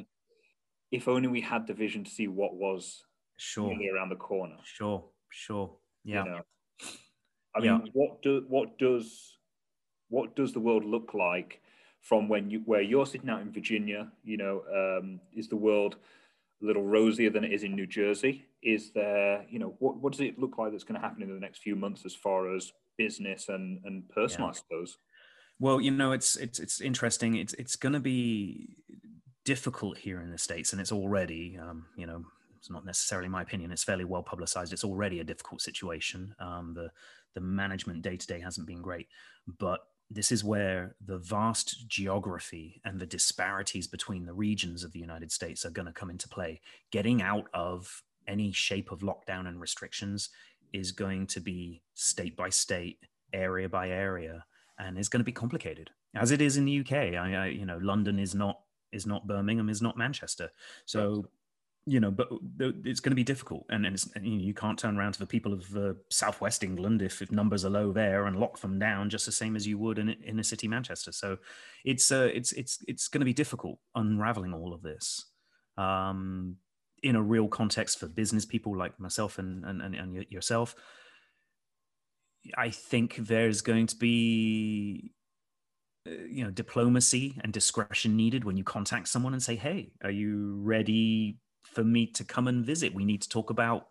[0.90, 3.04] If only we had the vision to see what was
[3.36, 4.56] sure around the corner.
[4.64, 5.70] Sure, sure.
[6.04, 6.24] Yeah.
[6.24, 6.40] You know?
[7.54, 7.90] I mean, yeah.
[7.92, 9.36] what do what does
[10.08, 11.60] what does the world look like
[12.00, 14.10] from when you where you're sitting out in Virginia?
[14.24, 15.96] You know, um, is the world
[16.62, 18.44] a little rosier than it is in New Jersey?
[18.62, 21.32] Is there, you know, what what does it look like that's going to happen in
[21.32, 24.52] the next few months as far as business and and personal, yeah.
[24.52, 24.98] I suppose?
[25.60, 27.34] Well, you know, it's it's it's interesting.
[27.36, 28.76] It's it's going to be
[29.48, 32.22] difficult here in the states, and it's already, um, you know,
[32.58, 33.72] it's not necessarily my opinion.
[33.72, 34.74] It's fairly well publicized.
[34.74, 36.34] It's already a difficult situation.
[36.38, 36.90] Um, the
[37.32, 39.08] the management day to day hasn't been great,
[39.58, 39.80] but
[40.10, 45.32] this is where the vast geography and the disparities between the regions of the United
[45.32, 46.60] States are going to come into play.
[46.90, 50.28] Getting out of any shape of lockdown and restrictions
[50.74, 52.98] is going to be state by state,
[53.32, 54.44] area by area.
[54.78, 56.92] and it's going to be complicated, as it is in the UK.
[56.92, 58.58] I, I you know, London is not
[58.92, 60.50] is not Birmingham, is not Manchester.
[60.84, 61.28] So
[61.88, 64.98] you know, but it's going to be difficult, and, and, you, know, you, can't turn
[64.98, 68.38] around to the people of uh, Southwest England if, if numbers are low there and
[68.38, 71.12] lock them down just the same as you would in in a city Manchester.
[71.12, 71.38] So
[71.86, 75.24] it's uh, it's it's it's going to be difficult unraveling all of this
[75.78, 76.56] um,
[77.02, 80.74] in a real context for business people like myself and and, and, and yourself.
[82.54, 85.12] I think there's going to be
[86.28, 90.58] you know diplomacy and discretion needed when you contact someone and say hey are you
[90.62, 91.38] ready
[91.72, 92.94] for me to come and visit.
[92.94, 93.88] We need to talk about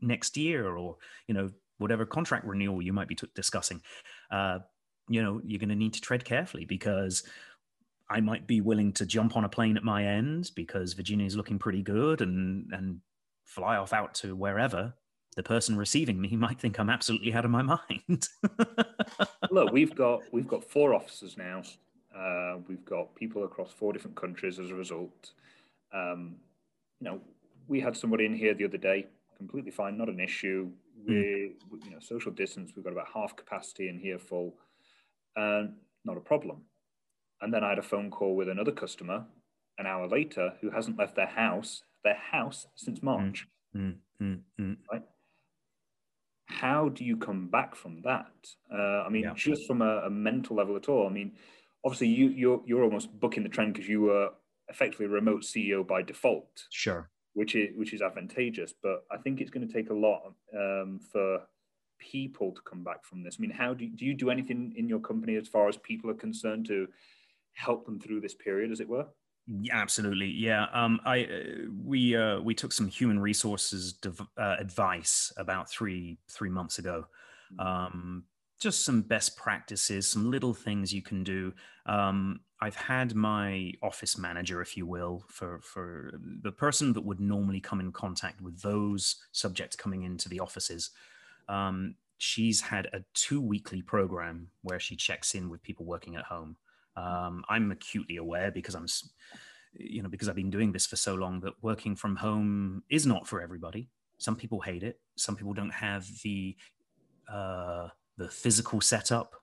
[0.00, 3.82] next year or, you know, whatever contract renewal you might be t- discussing.
[4.30, 4.60] Uh,
[5.08, 7.22] you know, you're going to need to tread carefully because
[8.10, 11.36] I might be willing to jump on a plane at my end because Virginia is
[11.36, 13.00] looking pretty good and, and
[13.44, 14.94] fly off out to wherever.
[15.38, 18.28] The person receiving me might think I'm absolutely out of my mind.
[19.52, 21.62] Look, we've got we've got four officers now.
[22.12, 25.30] Uh, we've got people across four different countries as a result.
[25.94, 26.34] Um,
[26.98, 27.20] you know,
[27.68, 30.72] we had somebody in here the other day, completely fine, not an issue.
[31.04, 31.12] Hmm.
[31.12, 31.84] We, mm.
[31.84, 34.56] you know, social distance, we've got about half capacity in here full,
[35.36, 35.74] and
[36.04, 36.62] not a problem.
[37.42, 39.24] And then I had a phone call with another customer
[39.78, 43.06] an hour later who hasn't left their house, their house since hmm.
[43.06, 43.46] March.
[43.76, 43.98] Mm.
[44.20, 44.76] Mm.
[44.90, 45.02] Right?
[46.48, 48.32] How do you come back from that?
[48.72, 49.34] Uh, I mean, yeah.
[49.34, 51.06] just from a, a, mental level at all.
[51.06, 51.32] I mean,
[51.84, 54.30] obviously you you're you're almost booking the trend because you were
[54.68, 56.66] effectively a remote CEO by default.
[56.70, 57.10] Sure.
[57.34, 61.00] Which is which is advantageous, but I think it's going to take a lot um,
[61.12, 61.42] for
[61.98, 63.36] people to come back from this.
[63.38, 65.76] I mean, how do you, do you do anything in your company as far as
[65.76, 66.88] people are concerned to
[67.52, 69.06] help them through this period, as it were?
[69.50, 70.26] Yeah, absolutely.
[70.26, 70.66] Yeah.
[70.72, 76.18] Um, I uh, we uh, we took some human resources dev- uh, advice about three
[76.30, 77.06] three months ago.
[77.58, 77.66] Mm.
[77.66, 78.24] Um,
[78.60, 81.52] just some best practices, some little things you can do.
[81.86, 87.20] Um, I've had my office manager, if you will, for for the person that would
[87.20, 90.90] normally come in contact with those subjects coming into the offices.
[91.48, 96.24] Um, she's had a two weekly program where she checks in with people working at
[96.24, 96.56] home.
[96.98, 98.86] Um, I'm acutely aware because I'm,
[99.74, 103.06] you know, because I've been doing this for so long that working from home is
[103.06, 103.88] not for everybody.
[104.18, 104.98] Some people hate it.
[105.16, 106.56] Some people don't have the
[107.32, 109.34] uh, the physical setup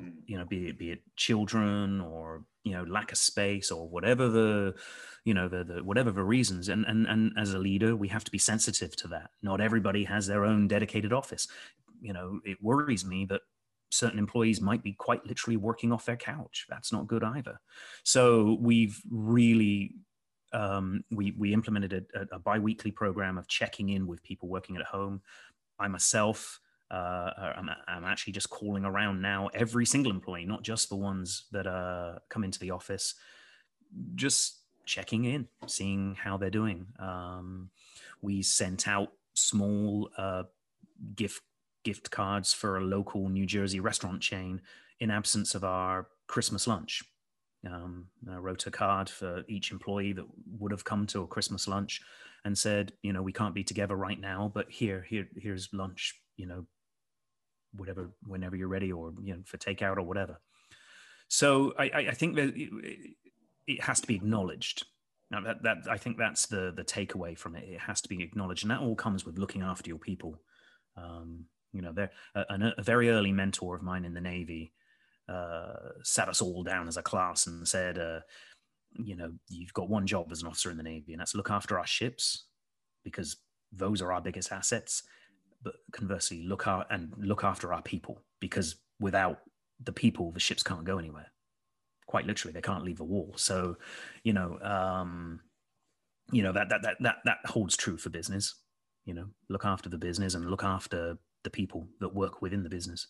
[0.00, 0.12] mm.
[0.26, 4.28] you know be it be it children or you know lack of space or whatever
[4.28, 4.74] the
[5.24, 8.24] you know the, the whatever the reasons and and and as a leader we have
[8.24, 11.46] to be sensitive to that not everybody has their own dedicated office
[12.00, 13.42] you know it worries me that
[13.92, 16.66] certain employees might be quite literally working off their couch.
[16.68, 17.60] That's not good either.
[18.04, 19.94] So we've really
[20.52, 24.82] um, we we implemented a, a bi-weekly program of checking in with people working at
[24.82, 25.22] home.
[25.78, 30.90] I myself uh, I'm, I'm, actually just calling around now every single employee, not just
[30.90, 33.14] the ones that uh, come into the office,
[34.14, 36.84] just checking in, seeing how they're doing.
[36.98, 37.70] Um,
[38.20, 40.42] we sent out small uh,
[41.16, 41.42] gift
[41.84, 44.60] gift cards for a local New Jersey restaurant chain
[45.00, 47.02] in absence of our Christmas lunch.
[47.66, 50.26] Um, I wrote a card for each employee that
[50.58, 52.00] would have come to a Christmas lunch
[52.44, 56.20] and said, you know, we can't be together right now, but here, here, here's lunch.
[56.36, 56.66] You know,
[57.74, 60.40] whatever whenever you're ready or you know for takeout or whatever
[61.28, 62.52] so i i think that
[63.66, 64.84] it, has to be acknowledged
[65.30, 68.22] now that, that i think that's the the takeaway from it it has to be
[68.22, 70.38] acknowledged and that all comes with looking after your people
[70.96, 74.72] um, you know there a, a, very early mentor of mine in the navy
[75.28, 78.20] uh, sat us all down as a class and said uh,
[78.94, 81.50] you know you've got one job as an officer in the navy and that's look
[81.50, 82.44] after our ships
[83.04, 83.36] because
[83.72, 85.02] those are our biggest assets.
[85.62, 89.38] But conversely look out and look after our people because without
[89.82, 91.32] the people the ships can't go anywhere.
[92.06, 93.34] Quite literally they can't leave a wall.
[93.36, 93.76] So
[94.24, 95.40] you know um
[96.32, 98.56] you know that that that that, that holds true for business.
[99.04, 102.68] You know look after the business and look after the people that work within the
[102.68, 103.08] business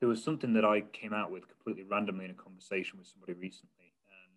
[0.00, 3.32] there was something that i came out with completely randomly in a conversation with somebody
[3.32, 4.32] recently and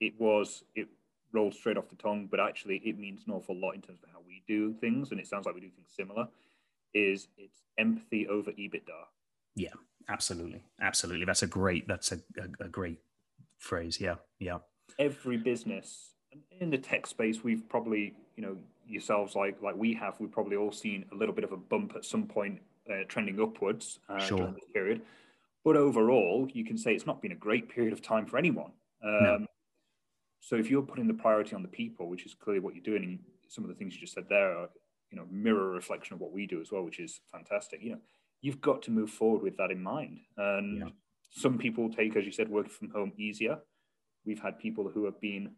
[0.00, 0.88] it was it
[1.32, 4.08] rolled straight off the tongue, but actually it means an awful lot in terms of
[4.10, 6.28] how we do things, and it sounds like we do things similar.
[6.94, 9.04] Is it's empathy over EBITDA?
[9.54, 9.74] Yeah,
[10.08, 11.26] absolutely, absolutely.
[11.26, 11.86] That's a great.
[11.86, 12.98] That's a, a, a great
[13.58, 14.00] phrase.
[14.00, 14.58] Yeah, yeah.
[14.98, 16.14] Every business
[16.60, 18.56] in the tech space, we've probably you know
[18.88, 20.14] yourselves like like we have.
[20.18, 23.40] We've probably all seen a little bit of a bump at some point, uh, trending
[23.40, 24.38] upwards uh, sure.
[24.38, 25.02] during this period.
[25.64, 28.72] But overall, you can say it's not been a great period of time for anyone.
[29.04, 29.46] Um, no
[30.40, 33.02] so if you're putting the priority on the people, which is clearly what you're doing,
[33.04, 34.70] and some of the things you just said there are,
[35.10, 37.82] you know, mirror reflection of what we do as well, which is fantastic.
[37.82, 37.98] You know,
[38.40, 40.20] you've got to move forward with that in mind.
[40.36, 40.88] And yeah.
[41.30, 43.58] some people take, as you said, working from home easier.
[44.24, 45.52] We've had people who have been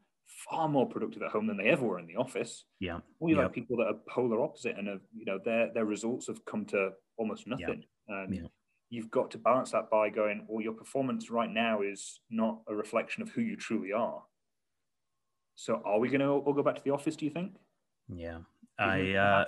[0.49, 2.65] far more productive at home than they ever were in the office.
[2.79, 3.01] Yeah.
[3.21, 3.39] Yep.
[3.39, 6.65] had people that are polar opposite and have, you know, their their results have come
[6.67, 7.85] to almost nothing.
[8.09, 8.47] And Yeah.
[8.89, 12.75] you've got to balance that by going, well, your performance right now is not a
[12.75, 14.23] reflection of who you truly are.
[15.57, 17.57] So are we going to all go back to the office, do you think?
[18.09, 18.39] Yeah.
[18.79, 19.45] I uh,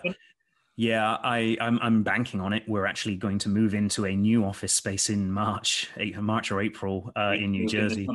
[0.76, 2.64] yeah, I I'm, I'm banking on it.
[2.68, 7.10] We're actually going to move into a new office space in March, March or April
[7.16, 8.06] uh, in New Jersey.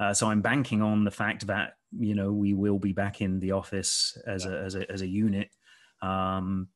[0.00, 3.40] Uh, so I'm banking on the fact that you know we will be back in
[3.40, 5.50] the office as a as a as a unit.
[6.02, 6.68] Um,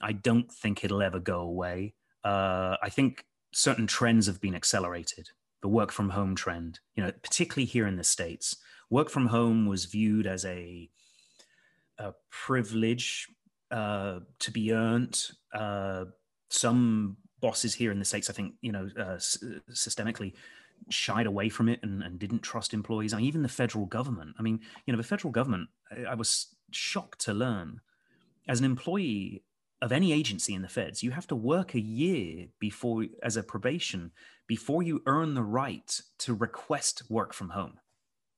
[0.00, 1.94] I don't think it'll ever go away.
[2.24, 5.28] Uh, I think certain trends have been accelerated.
[5.62, 8.56] The work from home trend, you know, particularly here in the states,
[8.88, 10.88] work from home was viewed as a
[11.98, 13.28] a privilege
[13.70, 15.22] uh, to be earned.
[15.52, 16.06] Uh,
[16.48, 20.34] some bosses here in the states, I think, you know, uh, s- systemically
[20.88, 23.12] shied away from it and, and didn't trust employees.
[23.12, 24.34] I mean, even the federal government.
[24.38, 25.68] I mean, you know, the federal government.
[25.90, 27.80] I, I was shocked to learn,
[28.48, 29.42] as an employee
[29.82, 33.42] of any agency in the feds, you have to work a year before, as a
[33.42, 34.12] probation,
[34.46, 37.78] before you earn the right to request work from home.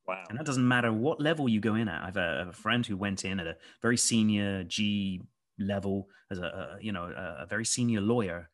[0.07, 0.23] Wow.
[0.29, 2.01] And that doesn't matter what level you go in at.
[2.01, 5.21] I have a, a friend who went in at a very senior G
[5.59, 8.49] level as a, a you know a, a very senior lawyer,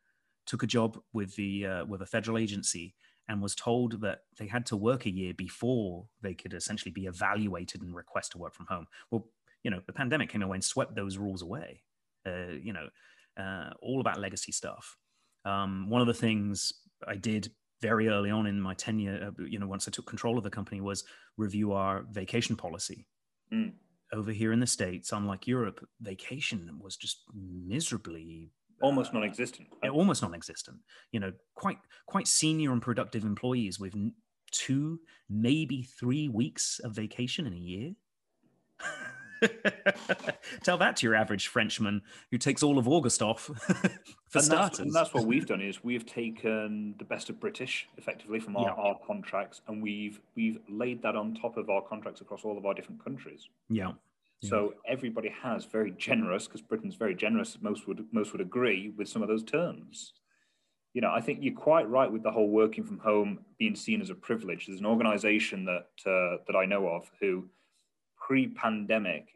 [0.46, 2.94] took a job with the uh, with a federal agency,
[3.30, 7.06] and was told that they had to work a year before they could essentially be
[7.06, 8.86] evaluated and request to work from home.
[9.12, 9.28] Well,
[9.62, 11.84] you know, the pandemic came away and swept those rules away.
[12.26, 12.88] Uh, you know,
[13.40, 14.96] uh, all about legacy stuff.
[15.44, 16.72] Um, one of the things
[17.06, 20.36] I did very early on in my tenure, uh, you know, once I took control
[20.36, 21.04] of the company, was
[21.36, 23.06] review our vacation policy.
[23.54, 23.74] Mm.
[24.12, 29.68] Over here in the States, unlike Europe, vacation was just miserably Almost non-existent.
[29.92, 30.78] almost non-existent.
[31.12, 33.94] You know, quite quite senior and productive employees with
[34.50, 37.92] two, maybe three weeks of vacation in a year.
[40.62, 43.90] Tell that to your average Frenchman who takes all of August off for and
[44.34, 44.78] that's, starters.
[44.80, 48.64] and that's what we've done is we've taken the best of British effectively from our,
[48.66, 48.72] Yeah.
[48.82, 52.66] our contracts and we've we've laid that on top of our contracts across all of
[52.66, 53.48] our different countries.
[53.70, 53.92] yeah,
[54.42, 54.50] Yeah.
[54.50, 57.58] So everybody has very generous because Britain's very generous.
[57.60, 60.14] Most would most would agree with some of those terms.
[60.94, 64.00] You know, I think you're quite right with the whole working from home being seen
[64.00, 64.66] as a privilege.
[64.66, 67.48] There's an organisation that uh, that I know of who,
[68.16, 69.28] pre-pandemic,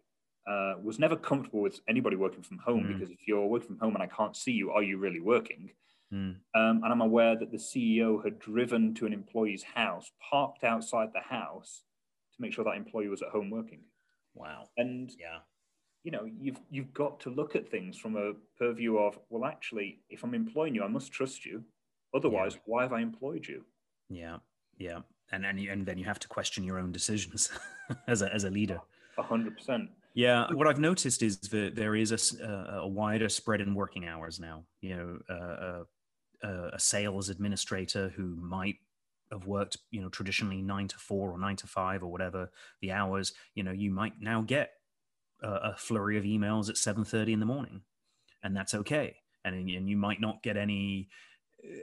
[0.48, 2.92] uh, was never comfortable with anybody working from home Mm.
[2.94, 5.70] because if you're working from home and I can't see you, are you really working?
[6.12, 6.36] Mm.
[6.54, 11.12] Um, and I'm aware that the CEO had driven to an employee's house, parked outside
[11.12, 11.84] the house
[12.34, 13.80] to make sure that employee was at home working.
[14.34, 15.38] Wow, And yeah,
[16.02, 20.00] you know, you've you've got to look at things from a purview of, well, actually,
[20.10, 21.64] if I'm employing you, I must trust you.
[22.14, 23.64] Otherwise, why have I employed you?
[24.08, 24.36] yeah,
[24.78, 25.00] yeah,
[25.32, 27.50] and and, you, and then you have to question your own decisions
[28.08, 28.80] as a as a leader.
[29.18, 29.90] A hundred percent.
[30.14, 34.38] Yeah, what I've noticed is that there is a, a wider spread in working hours
[34.38, 34.64] now.
[34.80, 35.84] You know, uh,
[36.44, 38.76] a, a sales administrator who might
[39.30, 42.92] have worked, you know, traditionally nine to four or nine to five or whatever the
[42.92, 43.32] hours.
[43.54, 44.72] You know, you might now get
[45.42, 47.82] a, a flurry of emails at seven thirty in the morning,
[48.42, 49.16] and that's okay.
[49.44, 51.08] And and you might not get any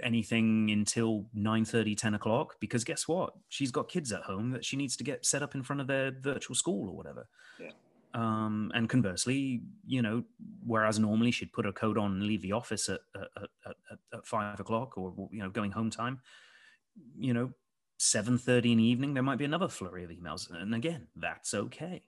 [0.03, 4.77] anything until 9 10 o'clock because guess what she's got kids at home that she
[4.77, 7.27] needs to get set up in front of their virtual school or whatever
[7.59, 7.71] Yeah.
[8.13, 10.23] um, and conversely, you know,
[10.65, 13.27] whereas normally she'd put her coat on and leave the office at, at,
[13.65, 16.21] at, at, at five o'clock or, you know, going home time,
[17.17, 17.51] you know,
[17.99, 20.49] 7.30 in the evening, there might be another flurry of emails.
[20.51, 22.01] And again, that's okay.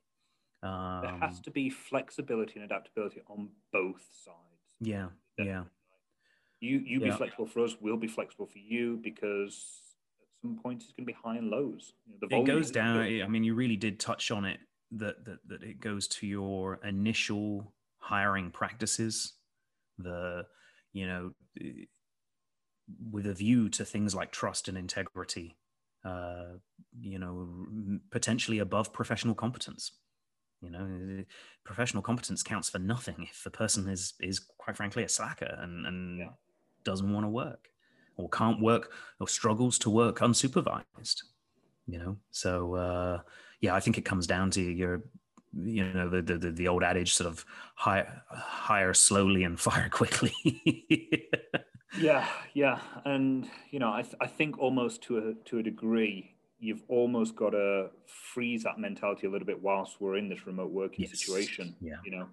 [0.63, 4.37] Um, There has to be flexibility and adaptability on both sides.
[4.79, 5.63] yeah, yeah,
[6.61, 9.81] You you be flexible for us, we'll be flexible for you because
[10.21, 11.93] at some point it's going to be high and lows.
[12.05, 12.97] You know, the it goes down.
[12.99, 14.59] I mean, you really did touch on it
[14.91, 19.33] that, that, that it goes to your initial hiring practices,
[19.97, 20.45] the,
[20.93, 21.31] you know,
[23.11, 25.57] with a view to things like trust and integrity,
[26.03, 26.53] uh,
[26.99, 29.91] you know, potentially above professional competence.
[30.61, 31.25] You know,
[31.65, 35.85] professional competence counts for nothing if the person is is quite frankly a slacker and
[35.85, 36.29] and Yeah.
[36.85, 37.69] doesn't want to work
[38.15, 41.23] or can't work or struggles to work unsupervised.
[41.85, 43.21] You know, so uh,
[43.59, 45.03] yeah, I think it comes down to your
[45.53, 49.89] you know the the, the, the old adage sort of hire hire slowly and fire
[49.89, 50.33] quickly.
[51.97, 56.35] Yeah, yeah, and you know, I, th- I think almost to a to a degree,
[56.59, 57.89] you've almost got to
[58.33, 61.75] freeze that mentality a little bit whilst we're in this remote working Yes, situation.
[61.81, 61.95] yeah.
[62.05, 62.27] you know,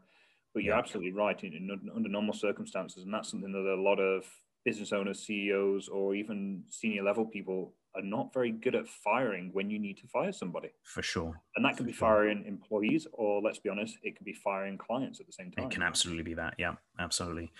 [0.55, 0.79] but you're Yeah.
[0.79, 1.43] absolutely right.
[1.45, 4.25] In, in, under normal circumstances, and that's something that a lot of
[4.65, 9.69] business owners, CEOs, or even senior level people are not very good at firing when
[9.69, 10.69] you need to fire somebody.
[10.85, 11.41] For sure.
[11.57, 15.19] And that could be firing employees, or let's be honest, it could be firing clients
[15.19, 15.65] at the same time.
[15.65, 16.55] It can absolutely be that.
[16.57, 17.51] Yeah, absolutely.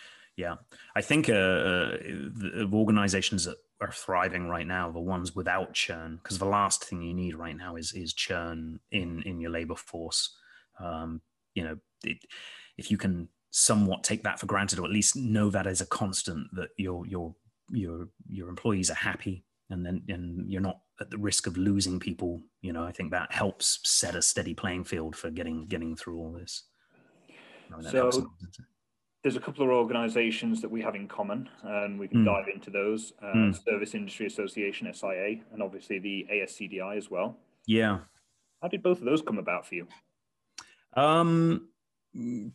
[0.41, 0.55] Yeah.
[0.97, 6.19] I think uh, uh, the organizations that are thriving right now, the ones without churn,
[6.23, 9.75] because the last thing you need right now is is churn in in your labor
[9.75, 10.35] force.
[10.79, 11.21] Um,
[11.55, 12.17] you know, it,
[12.79, 15.87] if you can somewhat take that for granted, or at least know that as a
[15.87, 17.35] constant that your your
[17.71, 22.01] your your employees are happy, and then and you're not at the risk of losing
[22.01, 22.41] people.
[22.63, 26.19] You know, I think that helps set a steady playing field for getting getting through
[26.19, 26.63] all this.
[27.91, 28.31] so
[29.23, 32.25] there's a couple of organisations that we have in common, and we can mm.
[32.25, 33.13] dive into those.
[33.23, 33.65] Uh, mm.
[33.65, 37.37] Service Industry Association SIA and obviously the ASCDI as well.
[37.67, 37.99] Yeah.
[38.63, 39.87] How did both of those come about for you?
[40.95, 41.69] Um,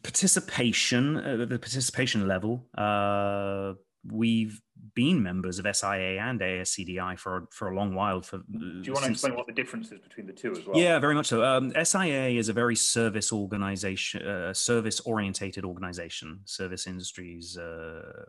[0.03, 2.65] participation, uh, the participation level.
[2.75, 3.73] Uh,
[4.11, 4.61] we've
[4.95, 8.21] been members of SIA and ASCDI for for a long while.
[8.21, 10.77] For do you want to explain what the difference is between the two as well?
[10.77, 11.43] Yeah, very much so.
[11.43, 16.39] Um, SIA is a very service organization, uh, service orientated organization.
[16.45, 18.25] Service industries, uh,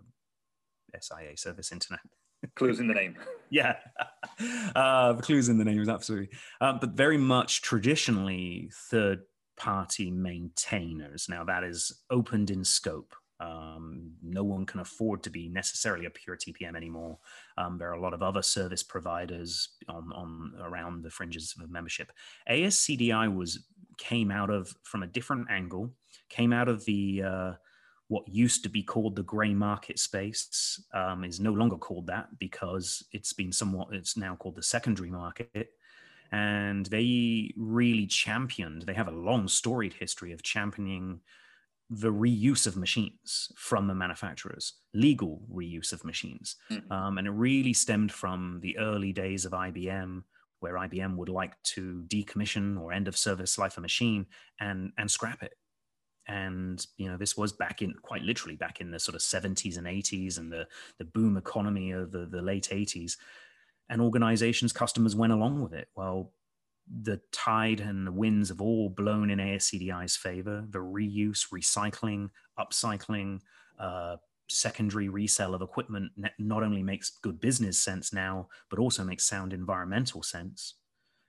[1.00, 2.00] SIA, Service Internet.
[2.54, 3.16] clues in the name.
[3.50, 3.76] yeah,
[4.74, 6.28] uh, clues in the name is absolutely.
[6.60, 9.22] Um, but very much traditionally third
[9.56, 11.28] party maintainers.
[11.28, 13.14] Now, that is opened in scope.
[13.38, 17.18] Um, no one can afford to be necessarily a pure TPM anymore.
[17.58, 21.70] Um, there are a lot of other service providers on, on around the fringes of
[21.70, 22.12] membership.
[22.50, 23.64] ASCDI was
[23.98, 25.90] came out of from a different angle,
[26.28, 27.52] came out of the uh,
[28.08, 32.28] what used to be called the grey market space um, is no longer called that
[32.38, 35.70] because it's been somewhat it's now called the secondary market
[36.32, 41.20] and they really championed they have a long storied history of championing
[41.88, 46.92] the reuse of machines from the manufacturers legal reuse of machines mm-hmm.
[46.92, 50.22] um, and it really stemmed from the early days of ibm
[50.60, 54.26] where ibm would like to decommission or end of service life a machine
[54.60, 55.52] and and scrap it
[56.28, 59.78] and you know this was back in quite literally back in the sort of 70s
[59.78, 60.66] and 80s and the
[60.98, 63.16] the boom economy of the, the late 80s
[63.88, 65.88] and organizations, customers went along with it.
[65.94, 66.32] Well,
[67.02, 70.64] the tide and the winds have all blown in ASCDI's favor.
[70.70, 73.40] The reuse, recycling, upcycling,
[73.78, 74.16] uh,
[74.48, 79.52] secondary resale of equipment not only makes good business sense now, but also makes sound
[79.52, 80.74] environmental sense.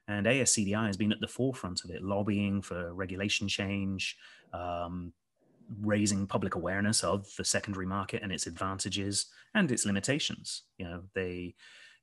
[0.08, 4.16] And ASCDI has been at the forefront of it, lobbying for regulation change,
[4.53, 5.12] um,
[5.82, 10.64] raising public awareness of the secondary market and its advantages and its limitations.
[10.78, 11.55] You know, they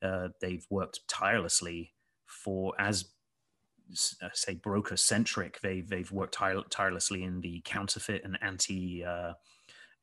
[0.02, 1.94] uh, they've worked tirelessly
[2.26, 3.13] for as
[3.92, 5.60] say broker centric.
[5.60, 9.34] They've they've worked tire- tirelessly in the counterfeit and anti uh,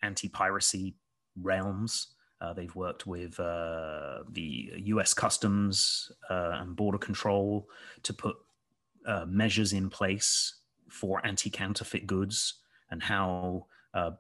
[0.02, 0.96] anti piracy
[1.36, 2.08] realms.
[2.40, 5.14] Uh, they've worked with uh, the U.S.
[5.14, 7.68] Customs uh, and Border Control
[8.04, 8.36] to put
[9.28, 10.56] measures in place
[10.90, 12.56] for anti counterfeit goods
[12.90, 13.68] and how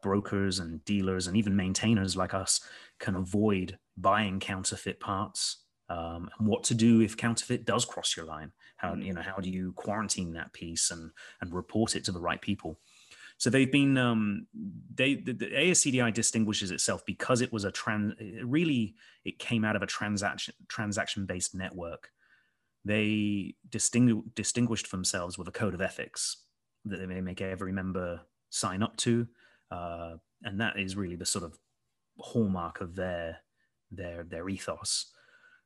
[0.04, 2.62] brokers and dealers and even maintainers like us
[3.00, 5.58] can avoid buying counterfeit parts
[5.92, 8.52] um, and what to do if counterfeit does cross your line.
[8.78, 9.06] How mm.
[9.06, 11.12] you know how do you quarantine that piece and
[11.42, 12.80] and report it to the right people?
[13.38, 14.48] So they've been um,
[14.94, 19.66] they the, the ASCDI distinguishes itself because it was a trans it really it came
[19.66, 22.12] out of a transaction transaction based network.
[22.86, 26.38] They distingu- distinguished themselves with a code of ethics
[26.86, 29.28] that they may make every member sign up to,
[29.70, 31.60] uh, and that is really the sort of
[32.18, 33.40] hallmark of their
[33.92, 35.12] their their ethos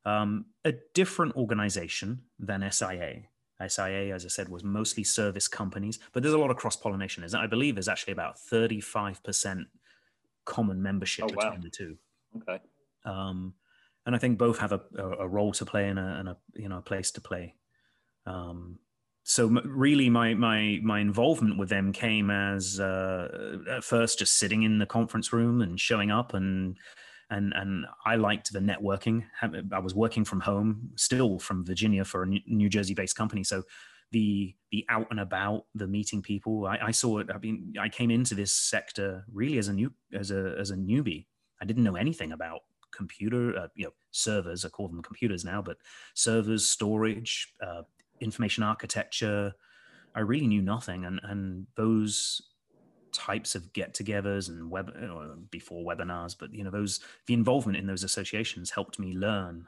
[0.06, 3.24] um, a different organization than SIA.
[3.68, 7.24] SIA, as I said, was mostly service companies, but there's a lot of cross pollination.
[7.24, 9.64] Is I believe there's actually about 35%
[10.46, 11.60] common membership oh, between wow.
[11.62, 11.98] the two.
[12.38, 12.62] Okay.
[13.06, 13.54] Um,
[14.06, 16.70] and I think both have a, a, role to play and a, and a, you
[16.70, 17.56] know a place to play.
[18.26, 18.80] Um,
[19.24, 24.64] so really, my my my involvement with them came as uh, at first just sitting
[24.64, 26.78] in the conference room and showing up and
[27.30, 29.24] and and I liked the networking.
[29.42, 33.64] I was working from home, still from Virginia for a New Jersey based company, so
[34.12, 36.66] the the out and about, the meeting people.
[36.66, 37.28] I, I, saw it.
[37.34, 40.76] I mean, I came into this sector really as a new as a as a
[40.76, 41.26] newbie.
[41.62, 42.62] I didn't know anything about
[42.96, 44.64] computer, uh, you know, servers.
[44.64, 45.78] I call them computers now, but
[46.14, 47.84] servers, storage, uh,
[48.22, 49.54] information architecture.
[50.16, 52.42] I really knew nothing, and and those
[53.16, 54.92] types of get-togethers and web
[55.52, 59.68] before webinars, but you know those the involvement in those associations helped me learn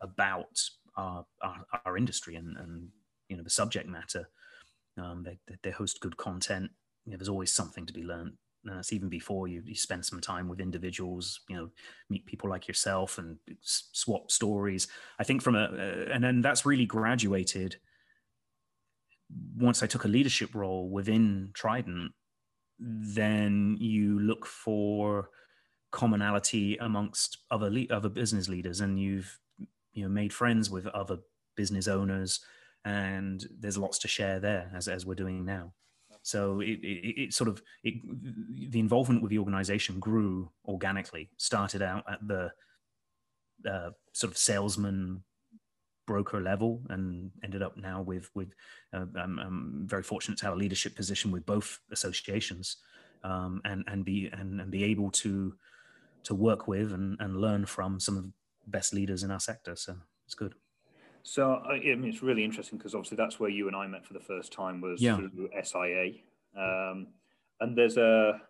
[0.00, 0.60] about
[0.96, 2.88] our our, our industry and and
[3.28, 4.28] you know the subject matter.
[4.96, 6.70] Um, they they host good content.
[7.06, 8.32] You know, there's always something to be learned
[8.64, 11.68] and that's even before you, you spend some time with individuals you know
[12.08, 16.66] meet people like yourself and swap stories i think from a uh, and then that's
[16.66, 17.76] really graduated
[19.56, 22.12] once i took a leadership role within trident
[22.80, 25.30] then you look for
[25.90, 29.38] commonality amongst other le- other business leaders and you've
[29.92, 31.18] you know made friends with other
[31.56, 32.40] business owners
[32.84, 35.72] and there's lots to share there as, as we're doing now
[36.22, 37.94] so it, it, it, sort of it,
[38.70, 41.30] the involvement with the organization grew organically.
[41.36, 42.50] Started out at the
[43.68, 45.22] uh, sort of salesman
[46.10, 48.50] broker level and ended up now with with
[48.92, 52.78] uh, I'm, I'm, very fortunate to have a leadership position with both associations
[53.22, 55.54] um, and and be and, and be able to
[56.24, 58.32] to work with and, and learn from some of the
[58.66, 59.76] best leaders in our sector.
[59.76, 59.94] So
[60.26, 60.54] it's good.
[61.22, 64.14] So I mean, it's really interesting because obviously that's where you and I met for
[64.14, 65.16] the first time was yeah.
[65.16, 66.06] through SIA,
[66.58, 67.06] um,
[67.60, 68.40] and there's a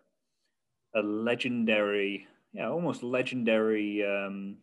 [0.95, 4.03] a legendary, yeah, almost legendary.
[4.03, 4.57] Um,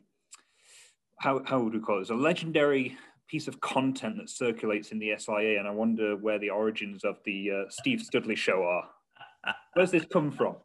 [1.20, 2.02] how how would we call it?
[2.02, 2.96] It's a legendary
[3.28, 7.18] piece of content that circulates in the SIA, and I wonder where the origins of
[7.24, 9.54] the uh, Steve Studley show are.
[9.74, 10.56] Where's this come from?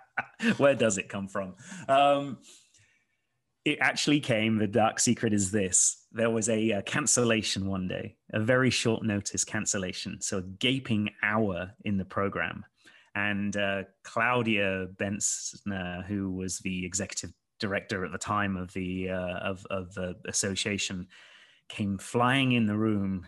[0.56, 1.54] where does it come from?
[1.88, 2.38] Um,
[3.64, 4.58] it actually came.
[4.58, 9.04] The dark secret is this: there was a, a, cancellation one day, a very short
[9.04, 12.64] notice cancellation, so a gaping hour in the program,
[13.14, 17.32] and uh, Claudia Bensner, who was the executive
[17.62, 21.08] director at the time of the uh, of of the association,
[21.68, 23.26] came flying in the room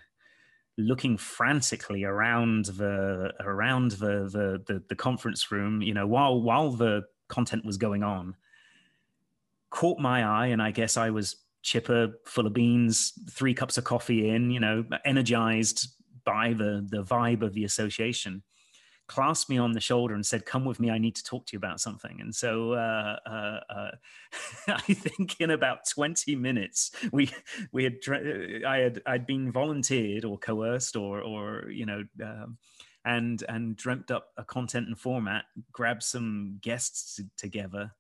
[0.77, 6.71] looking frantically around the around the, the the the, conference room you know while while
[6.73, 8.35] the content was going on
[9.75, 13.83] caught my eye, and I guess I was chipper, full of beans, three cups of
[13.83, 15.89] coffee in, you know, energized
[16.25, 18.43] by the the vibe of the association.
[19.07, 20.91] Clasped me on the shoulder and said, "Come with me.
[20.91, 23.91] I need to talk to you about something." And so, uh, uh, uh,
[24.69, 27.31] I think in about twenty minutes, we
[27.73, 27.97] we had
[28.67, 32.05] I had I'd been volunteered or coerced or or you know.
[32.23, 32.59] Um,
[33.07, 37.93] and and dreamt up a content and format, grabbed some guests together,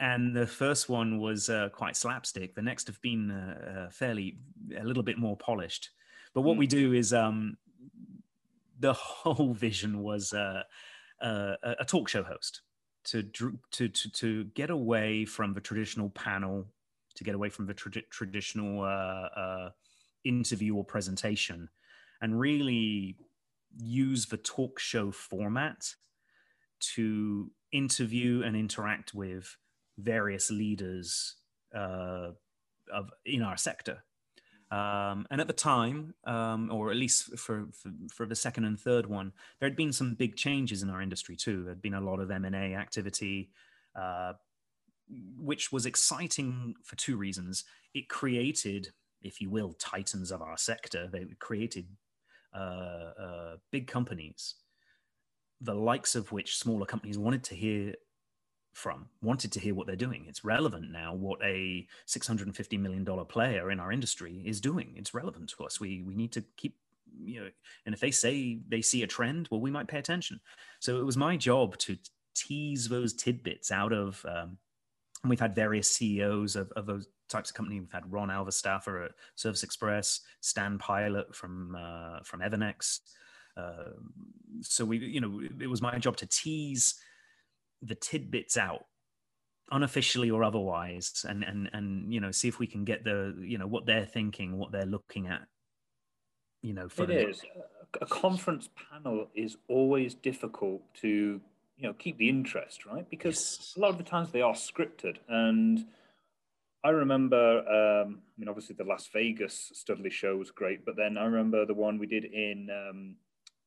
[0.00, 2.54] and the first one was uh, quite slapstick.
[2.54, 4.38] The next have been uh, uh, fairly
[4.76, 5.90] a little bit more polished.
[6.34, 6.60] But what mm.
[6.60, 7.58] we do is um,
[8.80, 10.62] the whole vision was uh,
[11.22, 12.62] uh a talk show host
[13.04, 16.66] to, to to to get away from the traditional panel,
[17.14, 19.70] to get away from the tra- traditional uh,
[20.24, 21.68] interview or presentation,
[22.20, 23.16] and really
[23.78, 25.94] use the talk show format
[26.80, 29.56] to interview and interact with
[29.98, 31.36] various leaders
[31.74, 32.30] uh,
[32.92, 34.02] of in our sector.
[34.70, 38.78] Um, and at the time, um, or at least for, for, for the second and
[38.78, 41.64] third one, there had been some big changes in our industry too.
[41.64, 43.50] There'd been a lot of M and A activity,
[43.96, 44.34] uh,
[45.36, 47.64] which was exciting for two reasons.
[47.94, 48.92] It created,
[49.22, 51.08] if you will, titans of our sector.
[51.12, 51.86] They created
[52.54, 54.54] uh, uh, big companies,
[55.60, 57.94] the likes of which smaller companies wanted to hear
[58.72, 60.26] from wanted to hear what they're doing.
[60.28, 64.94] It's relevant now what a 650 million dollar player in our industry is doing.
[64.96, 65.80] It's relevant to us.
[65.80, 66.76] We we need to keep
[67.22, 67.50] you know
[67.84, 70.40] and if they say they see a trend well we might pay attention.
[70.78, 71.96] So it was my job to
[72.34, 74.58] tease those tidbits out of um,
[75.22, 77.80] and we've had various ceos of, of those types of company.
[77.80, 83.00] We've had ron alverstaeffer at service express stan pilot from uh, from evernex.
[83.56, 83.90] Uh,
[84.62, 86.94] so we you know it was my job to tease
[87.82, 88.86] the tidbits out
[89.72, 93.56] unofficially or otherwise and and and you know see if we can get the you
[93.56, 95.42] know what they're thinking what they're looking at
[96.62, 97.42] you know for it is.
[98.00, 101.40] A conference panel is always difficult to
[101.76, 103.08] you know keep the interest right?
[103.08, 103.74] Because yes.
[103.76, 105.16] a lot of the times they are scripted.
[105.28, 105.86] And
[106.82, 111.18] i remember um i mean obviously the las vegas studley show was great but then
[111.18, 113.16] i remember the one we did in um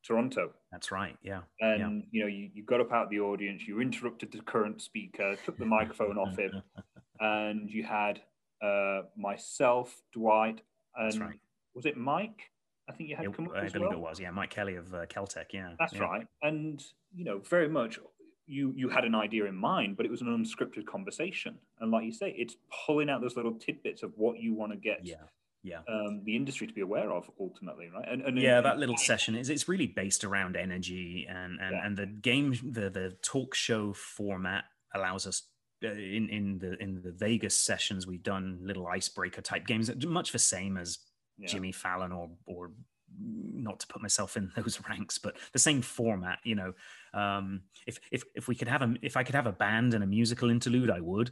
[0.05, 0.51] Toronto.
[0.71, 1.17] That's right.
[1.21, 1.41] Yeah.
[1.59, 2.09] And yeah.
[2.11, 5.35] you know, you, you got up out of the audience, you interrupted the current speaker,
[5.45, 6.61] took the microphone off him,
[7.19, 8.21] and you had
[8.61, 10.61] uh, myself, Dwight,
[10.95, 11.39] and right.
[11.73, 12.51] was it Mike?
[12.89, 13.91] I think you had it, come up I believe well.
[13.91, 14.19] it was.
[14.19, 15.45] Yeah, Mike Kelly of uh, Keltec.
[15.51, 15.73] Yeah.
[15.79, 16.03] That's yeah.
[16.03, 16.27] right.
[16.41, 16.83] And
[17.15, 17.97] you know, very much
[18.45, 21.55] you you had an idea in mind, but it was an unscripted conversation.
[21.79, 24.77] And like you say, it's pulling out those little tidbits of what you want to
[24.77, 25.15] get yeah
[25.63, 28.77] yeah um, the industry to be aware of ultimately right and, and yeah and, that
[28.77, 31.85] little session is it's really based around energy and and, yeah.
[31.85, 35.43] and the game the the talk show format allows us
[35.83, 40.31] uh, in in the in the Vegas sessions we've done little icebreaker type games much
[40.31, 40.99] the same as
[41.37, 41.47] yeah.
[41.47, 42.71] Jimmy Fallon or or
[43.19, 46.39] not to put myself in those ranks, but the same format.
[46.43, 46.73] You know,
[47.13, 50.03] um, if if if we could have a if I could have a band and
[50.03, 51.31] a musical interlude, I would.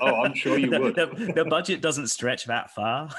[0.00, 0.94] oh, I'm sure you would.
[0.94, 3.10] the, the, budget doesn't stretch that far.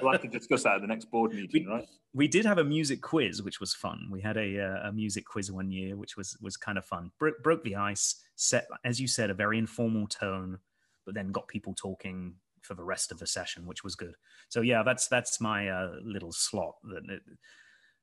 [0.00, 1.88] we'll have to discuss that at the next board meeting, we, right?
[2.14, 4.08] We did have a music quiz, which was fun.
[4.10, 7.10] We had a uh, a music quiz one year, which was was kind of fun.
[7.18, 10.58] Bro- broke the ice, set as you said, a very informal tone,
[11.04, 14.14] but then got people talking for the rest of the session, which was good.
[14.48, 17.20] So yeah, that's that's my uh, little slot that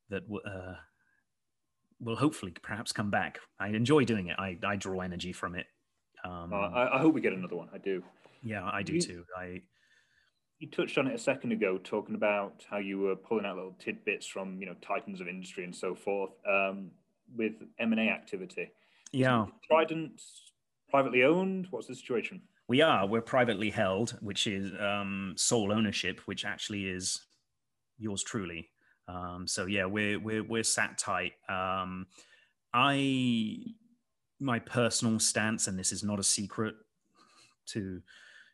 [0.10, 0.76] that uh,
[2.00, 3.40] will hopefully perhaps come back.
[3.60, 4.36] I enjoy doing it.
[4.38, 5.66] I, I draw energy from it.
[6.24, 7.70] Um, uh, I, I, hope we get another one.
[7.74, 8.04] I do.
[8.44, 9.24] Yeah, I do you, too.
[9.38, 9.62] I
[10.60, 13.76] you touched on it a second ago, talking about how you were pulling out little
[13.80, 16.92] tidbits from you know titans of industry and so forth um,
[17.36, 18.72] with M and A activity.
[19.12, 20.22] Yeah, Trident
[20.90, 21.68] privately owned.
[21.70, 22.42] What's the situation?
[22.68, 23.06] We are.
[23.06, 27.22] We're privately held, which is um, sole ownership, which actually is
[27.98, 28.70] yours truly.
[29.08, 31.34] Um, so yeah, we're we're we're sat tight.
[31.50, 32.08] Um,
[32.74, 33.58] I
[34.40, 36.76] my personal stance, and this is not a secret
[37.68, 38.02] to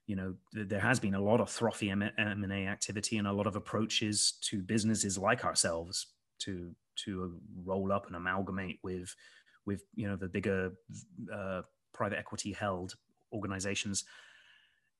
[0.08, 3.56] you know there has been a lot of frothy m&a activity and a lot of
[3.56, 6.08] approaches to businesses like ourselves
[6.40, 9.16] to to roll up and amalgamate with
[9.66, 10.72] with you know the bigger
[11.34, 11.62] uh,
[11.94, 12.96] private equity held
[13.34, 14.04] organizations.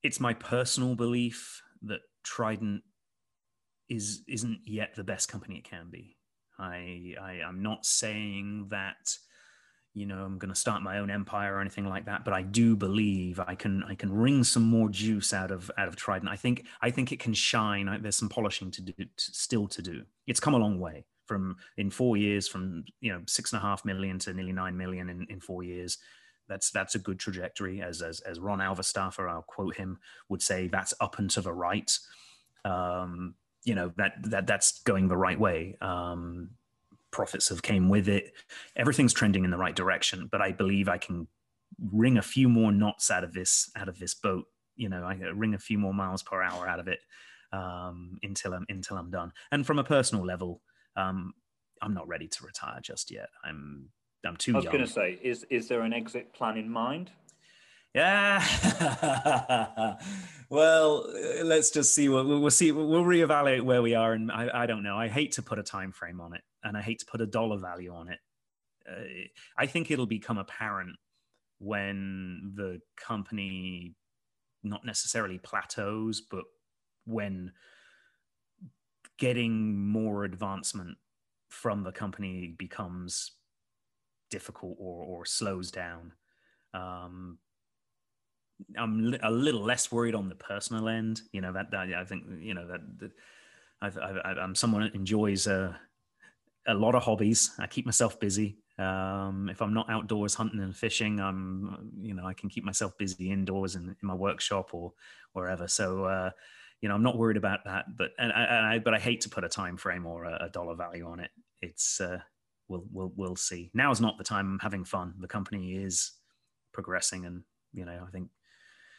[0.02, 2.82] It's my personal belief that Trident
[3.92, 6.16] is isn't yet the best company it can be.
[6.58, 9.16] I, I am not saying that
[9.94, 12.42] you know I'm going to start my own empire or anything like that, but I
[12.42, 16.30] do believe I can I can wring some more juice out of out of Trident.
[16.30, 17.98] I think I think it can shine.
[18.02, 20.02] There's some polishing to do to, still to do.
[20.26, 23.62] It's come a long way from in four years from you know six and a
[23.62, 25.98] half million to nearly nine million in, in four years
[26.48, 27.80] that's that's a good trajectory.
[27.80, 31.52] As as, as Ron Alverstaeffer, I'll quote him, would say that's up and to the
[31.52, 31.90] right.
[32.64, 33.34] Um,
[33.64, 35.76] you know that that that's going the right way.
[35.80, 36.50] Um,
[37.10, 38.32] profits have came with it.
[38.76, 40.28] Everything's trending in the right direction.
[40.30, 41.28] But I believe I can
[41.92, 44.46] wring a few more knots out of this out of this boat.
[44.76, 47.00] You know, I wring a few more miles per hour out of it
[47.52, 49.32] um, until I'm until I'm done.
[49.52, 50.62] And from a personal level,
[50.96, 51.34] um,
[51.80, 53.28] I'm not ready to retire just yet.
[53.44, 53.90] I'm
[54.24, 54.54] I'm too.
[54.54, 57.10] I was going to say, is is there an exit plan in mind?
[57.94, 59.96] Yeah.
[60.48, 61.06] well,
[61.44, 62.08] let's just see.
[62.08, 62.72] We'll, we'll see.
[62.72, 64.96] We'll reevaluate where we are, and I, I don't know.
[64.96, 67.26] I hate to put a time frame on it, and I hate to put a
[67.26, 68.18] dollar value on it.
[68.88, 69.28] Uh,
[69.58, 70.96] I think it'll become apparent
[71.58, 73.94] when the company
[74.64, 76.44] not necessarily plateaus, but
[77.04, 77.52] when
[79.18, 80.96] getting more advancement
[81.50, 83.32] from the company becomes
[84.30, 86.12] difficult or, or slows down.
[86.74, 87.38] Um,
[88.78, 91.22] I'm a little less worried on the personal end.
[91.32, 93.12] You know that, that I think you know that, that
[93.80, 95.78] I've, i am someone that enjoys a,
[96.66, 97.50] a lot of hobbies.
[97.58, 98.58] I keep myself busy.
[98.78, 102.96] Um, if I'm not outdoors hunting and fishing, I'm you know I can keep myself
[102.96, 104.92] busy indoors in, in my workshop or
[105.32, 105.68] wherever.
[105.68, 106.30] So uh,
[106.80, 107.96] you know I'm not worried about that.
[107.96, 110.48] But and, and I but I hate to put a time frame or a, a
[110.48, 111.30] dollar value on it.
[111.60, 112.20] It's uh,
[112.68, 113.70] we'll we'll we'll see.
[113.74, 115.14] Now is not the time I'm having fun.
[115.18, 116.12] The company is
[116.72, 117.42] progressing, and
[117.72, 118.28] you know, I think.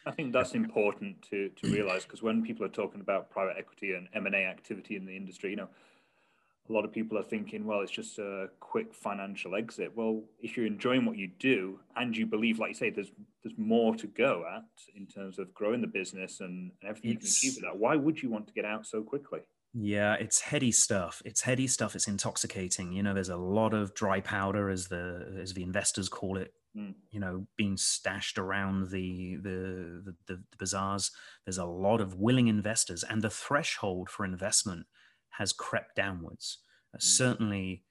[0.06, 3.94] I think that's important to to realize because when people are talking about private equity
[3.94, 5.70] and M and A activity in the industry, you know,
[6.70, 9.96] a lot of people are thinking, well, it's just a quick financial exit.
[9.96, 13.12] Well, if you're enjoying what you do and you believe, like you say, there's
[13.44, 14.64] there's more to go at
[14.96, 17.80] in terms of growing the business and, and everything it's, you can achieve with that,
[17.80, 19.42] why would you want to get out so quickly?
[19.74, 21.22] Yeah, it's heady stuff.
[21.26, 21.96] It's heady stuff.
[21.96, 22.94] It's intoxicating.
[22.94, 26.54] You know, there's a lot of dry powder, as the as the investors call it.
[26.78, 26.96] Mm.
[27.12, 31.12] You know, being stashed around the, the the, the bazaars.
[31.46, 34.88] There's a lot of willing investors, and the threshold for investment
[35.32, 36.60] has crept downwards.
[36.94, 37.02] Uh, mm.
[37.04, 37.84] Certainly,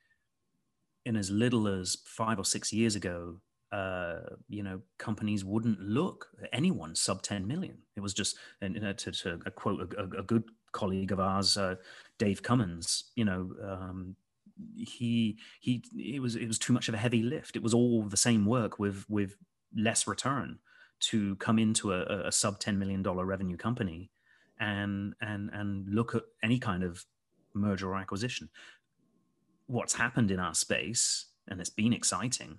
[1.04, 3.40] in as little as five or six years ago,
[3.72, 7.78] uh, you know, companies wouldn't look at anyone sub 10 million.
[7.96, 11.76] It was just, and to, to quote a, a, good colleague of ours, uh,
[12.18, 14.14] Dave Cummins, you know, um,
[14.76, 17.56] he he it was it was too much of a heavy lift.
[17.56, 19.36] It was all the same work with with
[19.76, 20.58] less return
[21.00, 24.10] to come into a, a sub ten million dollar revenue company
[24.60, 27.04] and and and look at any kind of
[27.54, 28.48] merger or acquisition.
[29.66, 32.58] What's happened in our space, and it's been exciting,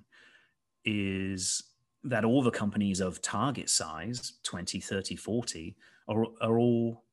[0.85, 1.63] is
[2.03, 5.75] that all the companies of target size 20 30 40
[6.07, 7.03] are, are all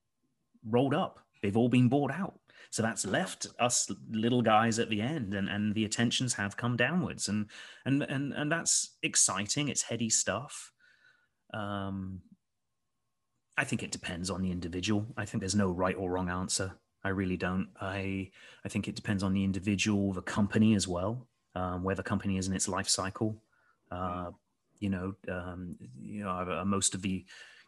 [0.69, 1.21] rolled up.
[1.43, 2.40] They've all been bought out.
[2.71, 6.77] So that's left us little guys at the end, and, and the attentions have come
[6.77, 7.47] downwards, and
[7.85, 9.69] and and and that's exciting.
[9.69, 10.73] It's heady stuff.
[11.53, 12.23] Um,
[13.59, 15.05] I think it depends on the individual.
[15.17, 16.73] I think there's no right or wrong answer.
[17.03, 17.69] I really don't.
[17.81, 18.31] I
[18.65, 22.39] I think it depends on the individual, the company as well, um, where the company
[22.39, 23.43] is in its life cycle.
[23.91, 24.31] Uh,
[24.79, 27.25] you know, um, you know, most of the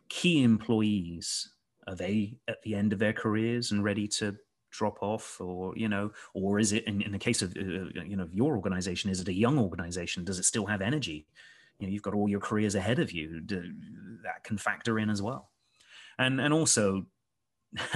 [0.09, 1.49] key employees
[1.89, 4.37] are they at the end of their careers and ready to
[4.73, 8.05] drop off, or you know, or is it in, in the case of uh, uh
[8.05, 9.11] you know your organization?
[9.11, 10.25] Is it a young organization?
[10.25, 11.27] Does it still have energy?
[11.79, 13.41] You know, you've got all your careers ahead of you.
[13.47, 15.51] That can factor in as well,
[16.19, 17.07] and and also.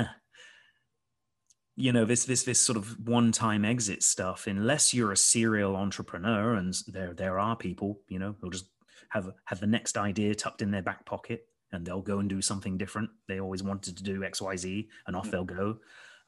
[1.77, 5.77] you know this this this sort of one time exit stuff unless you're a serial
[5.77, 8.71] entrepreneur and there there are people you know who'll just
[9.11, 12.41] have have the next idea tucked in their back pocket and they'll go and do
[12.41, 15.79] something different they always wanted to do xyz and off they'll go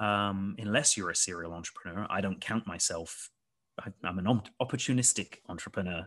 [0.01, 3.30] um, unless you're a serial entrepreneur i don't count myself
[3.80, 6.05] I, am an opportunistic entrepreneur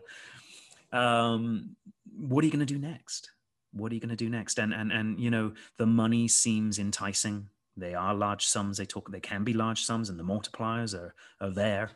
[0.92, 1.76] um,
[2.14, 3.30] what are you going to do next
[3.72, 6.78] what are you going to do next and and and you know the money seems
[6.78, 8.76] enticing they are large sums.
[8.76, 9.10] They talk.
[9.10, 11.90] They can be large sums, and the multipliers are are there.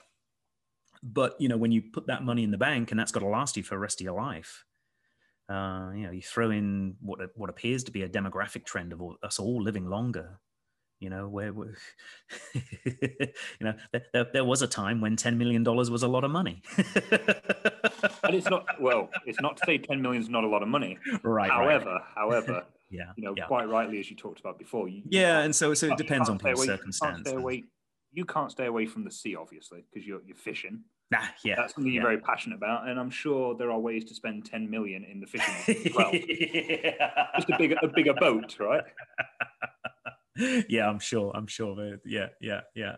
[1.03, 3.29] But you know, when you put that money in the bank, and that's got to
[3.29, 4.65] last you for the rest of your life.
[5.49, 9.01] Uh, you know, you throw in what what appears to be a demographic trend of
[9.01, 10.41] all, us all living longer.
[10.99, 11.77] You know, where, where
[12.85, 13.29] you
[13.61, 16.63] know, there, there, was a time when ten million dollars was a lot of money.
[16.79, 19.11] and it's not well.
[19.27, 20.99] It's not to say ten million is not a lot of money.
[21.23, 21.51] Right.
[21.51, 22.03] However, right.
[22.15, 23.45] however, yeah, you know, yeah.
[23.45, 24.89] quite rightly as you talked about before.
[24.89, 27.19] You, yeah, and so so it depends on people's circumstances.
[27.19, 27.65] You can't, stay away,
[28.13, 30.83] you can't stay away from the sea, obviously, because you're you're fishing.
[31.11, 34.15] Nah, yeah, that's something you're very passionate about, and I'm sure there are ways to
[34.15, 36.11] spend 10 million in the fishing as well.
[36.13, 37.27] yeah.
[37.37, 38.83] Just a bigger a bigger boat, right?
[40.69, 41.33] yeah, I'm sure.
[41.35, 41.99] I'm sure.
[42.05, 42.97] Yeah, yeah, yeah.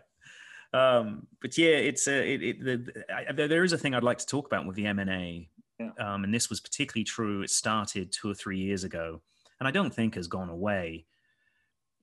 [0.73, 4.19] Um, but yeah, it's a it, it the, I, there is a thing I'd like
[4.19, 5.89] to talk about with the M and A, yeah.
[5.99, 7.41] um, and this was particularly true.
[7.41, 9.21] It started two or three years ago,
[9.59, 11.05] and I don't think has gone away.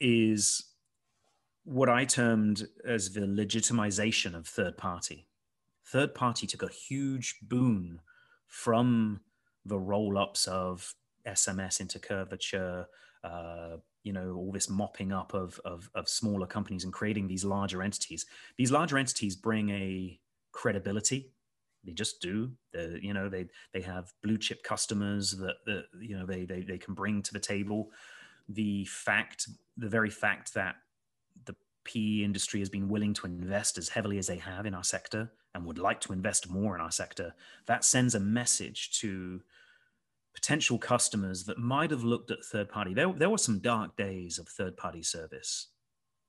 [0.00, 0.64] Is
[1.64, 5.26] what I termed as the legitimization of third party.
[5.84, 8.00] Third party took a huge boon
[8.46, 9.20] from
[9.64, 10.94] the roll ups of
[11.26, 12.86] SMS into curvature,
[13.24, 13.76] uh,
[14.06, 17.82] you know all this mopping up of, of, of smaller companies and creating these larger
[17.82, 18.24] entities.
[18.56, 20.20] These larger entities bring a
[20.52, 21.32] credibility.
[21.82, 22.52] They just do.
[22.72, 26.62] They you know they they have blue chip customers that, that you know they, they
[26.62, 27.90] they can bring to the table.
[28.48, 30.76] The fact the very fact that
[31.44, 34.84] the PE industry has been willing to invest as heavily as they have in our
[34.84, 37.34] sector and would like to invest more in our sector
[37.66, 39.40] that sends a message to
[40.36, 42.92] potential customers that might have looked at third party.
[42.92, 45.68] There, there were some dark days of third party service.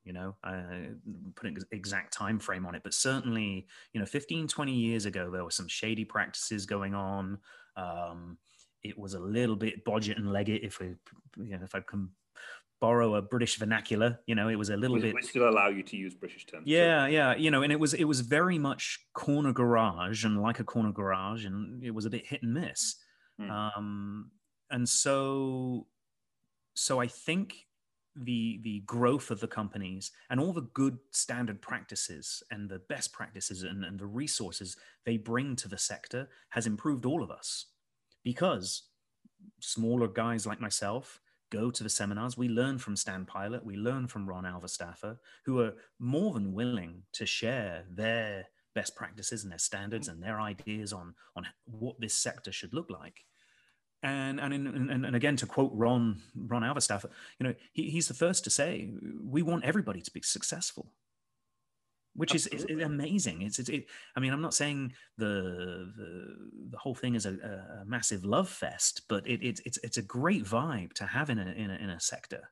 [0.06, 0.88] You know, I
[1.36, 5.30] put an exact time frame on it, but certainly, you know, 15, 20 years ago,
[5.30, 7.40] there were some shady practices going on.
[7.76, 8.38] Um,
[8.82, 10.96] it was a little bit bodget and legget, if we,
[11.38, 12.12] you know, if I can
[12.80, 14.20] borrow a British vernacular.
[14.26, 15.14] You know, it was a little bit.
[15.14, 16.64] We still allow you to use British terms.
[16.66, 17.08] Yeah, so.
[17.08, 17.36] yeah.
[17.36, 20.94] You know, and it was it was very much corner garage and like a corner
[20.94, 22.96] garage, and it was a bit hit and miss.
[23.40, 23.50] Mm.
[23.50, 24.32] Um,
[24.70, 25.88] and so,
[26.74, 27.68] so I think
[28.24, 33.14] the the growth of the companies and all the good standard practices and the best
[33.14, 34.76] practices and, and the resources
[35.06, 37.68] they bring to the sector has improved all of us
[38.24, 38.84] because
[39.60, 41.20] smaller guys like myself
[41.50, 42.38] go to the seminars.
[42.38, 47.04] We learn from Stan Pilot, we learn from Ron Alverstaeffer, who are more than willing
[47.14, 48.48] to share their
[48.78, 52.92] best practices and their standards and their ideas on on what this sector should look
[52.92, 53.26] like.
[54.04, 57.10] And and, in, and and again to quote Ron Ron Alverstaeffer,
[57.40, 58.92] you know he, he's the first to say
[59.36, 60.92] we want everybody to be successful,
[62.14, 63.42] which is, is, amazing.
[63.42, 65.34] It's, it's it, I mean I'm not saying the
[65.98, 66.10] the,
[66.70, 67.34] the whole thing is a,
[67.82, 71.40] a massive love fest, but it, it, it's it's a great vibe to have in
[71.40, 72.52] a in a, in a sector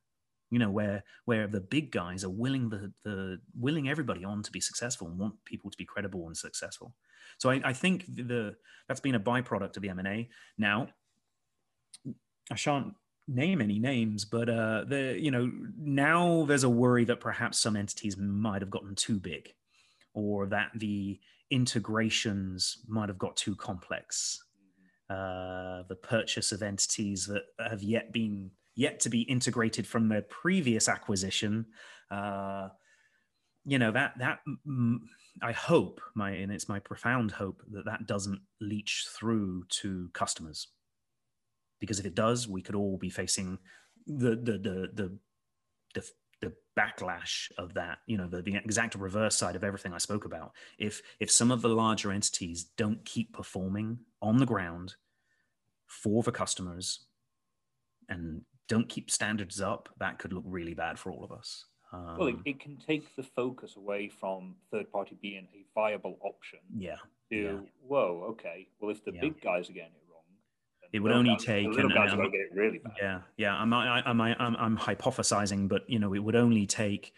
[0.52, 4.52] you know where where the big guys are willing the the willing everybody on to
[4.52, 6.94] be successful and want people to be credible and successful.
[7.38, 8.56] So i, I think the
[8.88, 10.88] that's been a byproduct of the m&a now
[12.52, 12.94] i shan't
[13.28, 17.76] name any names but uh the you know now there's a worry that perhaps some
[17.76, 19.52] entities might have gotten too big
[20.14, 21.20] or that the
[21.52, 24.44] integrations might have got too complex.
[25.10, 30.22] Uh the purchase of entities that have yet been yet to be integrated from their
[30.22, 31.66] previous acquisition.
[32.12, 32.70] Uh,
[33.66, 34.40] you know that that
[35.42, 40.68] I hope my and it's my profound hope that that doesn't leach through to customers,
[41.80, 43.58] because if it does, we could all be facing
[44.06, 45.18] the the the the
[45.94, 46.12] the,
[46.42, 50.26] the backlash of that you know the, the exact reverse side of everything i spoke
[50.26, 54.96] about if if some of the larger entities don't keep performing on the ground
[55.88, 57.06] for the customers
[58.10, 61.66] and don't keep standards up, that could look really bad for all of us.
[61.94, 66.18] Um, well, it, it can take the focus away from third party being a viable
[66.24, 66.96] option yeah,
[67.32, 67.52] to, yeah.
[67.88, 69.22] whoa, okay, well, if the Yeah.
[69.22, 70.24] big guys are getting it wrong,
[70.92, 72.94] It would only guys- take the little an- guys are um, get it really bad.
[73.00, 73.56] Yeah, yeah.
[73.56, 77.14] I'm, I, I'm, I- I'm, I'm hypothesizing, but you know, it would only take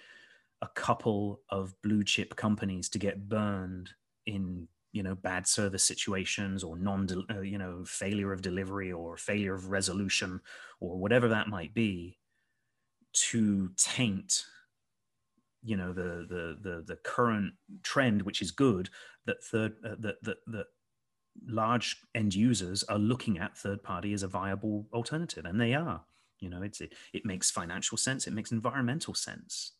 [0.61, 3.91] a couple of blue chip companies to get burned
[4.25, 9.17] in you know bad service situations or non, uh, you know, failure of delivery or
[9.17, 10.41] failure of resolution
[10.79, 12.17] or whatever that might be,
[13.13, 14.45] to taint
[15.63, 18.89] you know the the the, the current trend, which is good
[19.25, 20.65] that third uh, that that that
[21.47, 26.03] large end users are looking at third party as a viable alternative and they are.
[26.39, 28.27] You know it's it, it makes financial sense.
[28.27, 29.73] It makes environmental sense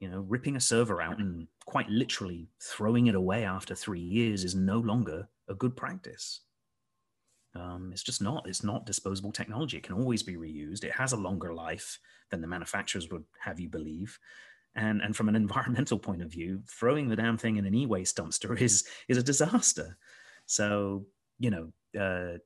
[0.00, 4.44] you know ripping a server out and quite literally throwing it away after three years
[4.44, 6.40] is no longer a good practice.
[7.54, 8.48] Um, it's just not.
[8.48, 9.76] It's not disposable technology.
[9.76, 10.84] It can always be reused.
[10.84, 11.98] It has a longer life
[12.30, 14.18] than the manufacturers would have you believe.
[14.74, 18.16] And and from an environmental point of view throwing the damn thing in an e-waste
[18.16, 19.98] dumpster is is a disaster.
[20.46, 21.06] So,
[21.38, 22.38] you know, uh,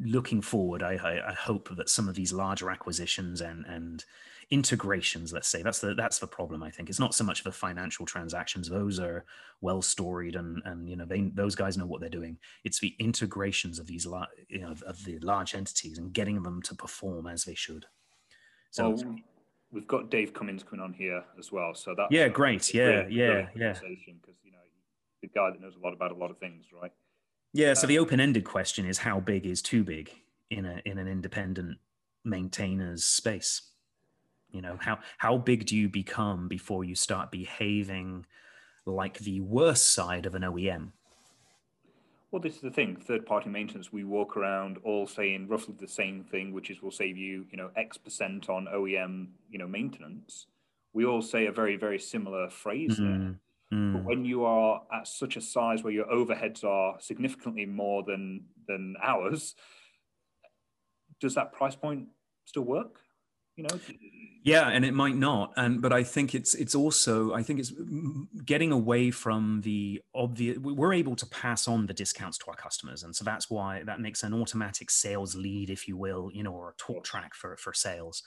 [0.00, 4.04] looking forward, I, I, I hope that some of these larger acquisitions and and
[4.50, 6.62] integrations, let's say, that's the that's the problem.
[6.62, 9.24] I think it's not so much the financial transactions; those are
[9.60, 12.38] well storied, and and you know they those guys know what they're doing.
[12.64, 14.06] It's the integrations of these
[14.48, 17.86] you know of the large entities and getting them to perform as they should.
[18.70, 18.90] So.
[18.90, 19.16] Well,
[19.70, 22.72] we've got Dave Cummins coming on here as well, so that Yeah, great.
[22.72, 23.72] Yeah, yeah, yeah.
[23.72, 24.58] Because you know,
[25.22, 26.92] the guy that knows a lot about a lot of things, right?
[27.52, 27.74] Yeah.
[27.74, 30.10] So Um, the open-ended question is how big is too big
[30.50, 31.78] in a in an independent
[32.24, 33.62] maintainer's space?
[34.50, 38.24] You know, how how big do you become before you start behaving
[38.86, 40.92] like the worst side of an OEM?
[42.30, 42.96] Well, this is the thing.
[42.96, 47.16] Third-party maintenance, we walk around all saying roughly the same thing, which is we'll save
[47.16, 50.46] you, you know, X percent on OEM, you know, maintenance.
[50.92, 53.36] We all say a very, very similar phrase there.
[53.72, 58.02] Mm, But when you are at such a size where your overheads are significantly more
[58.02, 59.54] than than ours,
[61.20, 62.08] does that price point
[62.44, 63.00] still work?
[63.56, 63.80] You know,
[64.44, 67.72] Yeah, and it might not, and but I think it's it's also I think it's
[68.44, 70.58] getting away from the obvious.
[70.58, 74.00] We're able to pass on the discounts to our customers, and so that's why that
[74.00, 77.56] makes an automatic sales lead, if you will, you know, or a talk track for
[77.56, 78.22] for sales.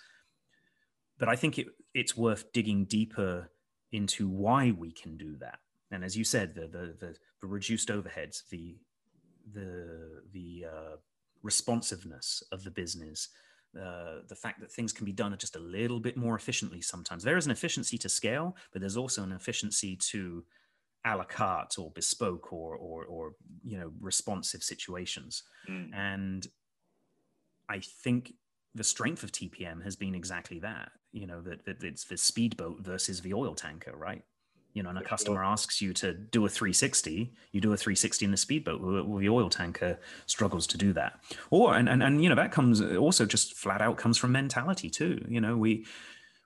[1.18, 3.50] But I think it it's worth digging deeper
[3.92, 5.60] into why we can do that.
[5.92, 8.78] And as you said, the the the, the reduced overheads, the
[9.52, 10.96] the the uh,
[11.42, 13.30] responsiveness of the business
[13.80, 17.24] uh, the fact that things can be done just a little bit more efficiently sometimes.
[17.24, 20.44] There is an efficiency to scale, but there's also an efficiency to
[21.06, 25.44] a la carte or bespoke or or, or you know responsive situations.
[25.70, 25.94] Mm.
[25.94, 26.48] And
[27.70, 28.34] I think
[28.76, 30.92] the strength of TPM has been exactly that.
[31.12, 34.24] You know that, that it's the speedboat versus the oil tanker, right?
[34.74, 38.26] You know, and a customer asks you to do a 360, you do a 360
[38.26, 38.80] in the speedboat.
[38.82, 41.20] Well, the oil tanker struggles to do that.
[41.50, 44.90] Or and, and and you know that comes also just flat out comes from mentality
[44.90, 45.24] too.
[45.28, 45.86] You know, we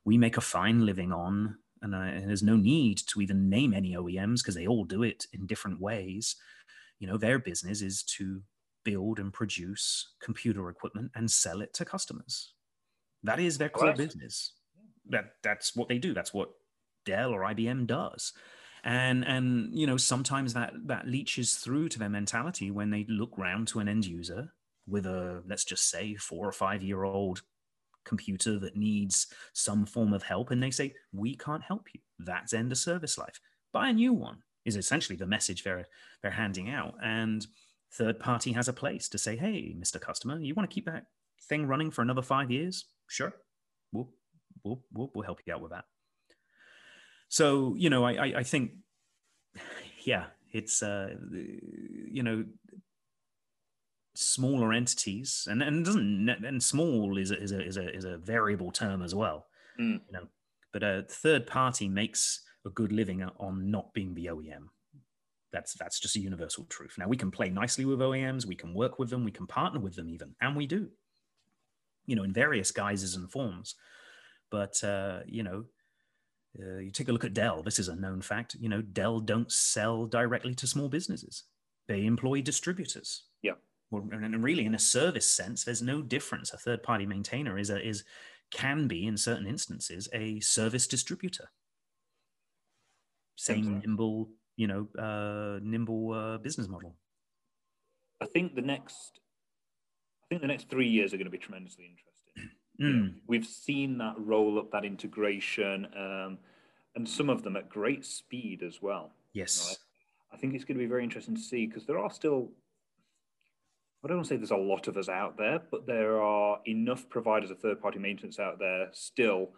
[0.05, 3.73] we make a fine living on, and, uh, and there's no need to even name
[3.73, 6.35] any OEMs because they all do it in different ways.
[6.99, 8.41] You know, their business is to
[8.83, 12.53] build and produce computer equipment and sell it to customers.
[13.23, 13.97] That is their core Right.
[13.97, 14.53] business.
[15.09, 16.13] That that's what they do.
[16.13, 16.51] That's what
[17.05, 18.33] Dell or IBM does.
[18.83, 23.37] And and you know sometimes that that leaches through to their mentality when they look
[23.37, 24.53] round to an end user
[24.87, 27.41] with a let's just say four or five year old
[28.03, 31.99] computer that needs some form of help and they say we can't help you.
[32.19, 33.39] That's end of service life.
[33.73, 35.87] Buy a new one is essentially the message they're
[36.21, 36.93] they're handing out.
[37.03, 37.45] And
[37.91, 41.05] third party has a place to say hey mr customer you want to keep that
[41.47, 42.85] thing running for another five years?
[43.07, 43.33] Sure.
[43.91, 44.09] We'll
[44.63, 45.85] we'll we'll, we'll help you out with that
[47.29, 48.71] so you know i i, I think
[50.03, 51.15] yeah it's uh
[52.11, 52.45] you know
[54.17, 58.17] smaller entities and and doesn't and small is a, is a is a is a
[58.17, 59.47] variable term as well
[59.77, 59.99] Mm.
[60.07, 60.27] you know
[60.71, 64.69] but a third party makes a good living on not being the OEM
[65.51, 68.73] that's that's just a universal truth now we can play nicely with OEMs we can
[68.73, 70.87] work with them we can partner with them even and we do
[72.05, 73.75] you know in various guises and forms
[74.49, 75.65] but uh you know
[76.59, 77.63] uh, you take a look at Dell.
[77.63, 78.55] This is a known fact.
[78.59, 81.43] You know, Dell don't sell directly to small businesses.
[81.87, 83.23] They employ distributors.
[83.41, 83.53] Yeah.
[83.91, 86.53] Well, and really, in a service sense, there's no difference.
[86.53, 88.03] A third-party maintainer is a, is
[88.51, 91.49] can be in certain instances a service distributor.
[93.35, 93.81] Same Exactly.
[93.87, 96.95] nimble, you know, uh, nimble uh, business model.
[98.21, 99.19] I think the next,
[100.23, 102.49] I think the next three years are going to be tremendously interesting.
[102.77, 106.37] Know, we've seen that roll up, that integration, um,
[106.95, 109.11] and some of them at great speed as well.
[109.33, 109.67] Yes.
[109.69, 109.77] Right?
[110.33, 112.51] I think it's going to be very interesting to see because there are still,
[114.03, 116.59] I don't want to say there's a lot of us out there, but there are
[116.65, 119.51] enough providers of third party maintenance out there still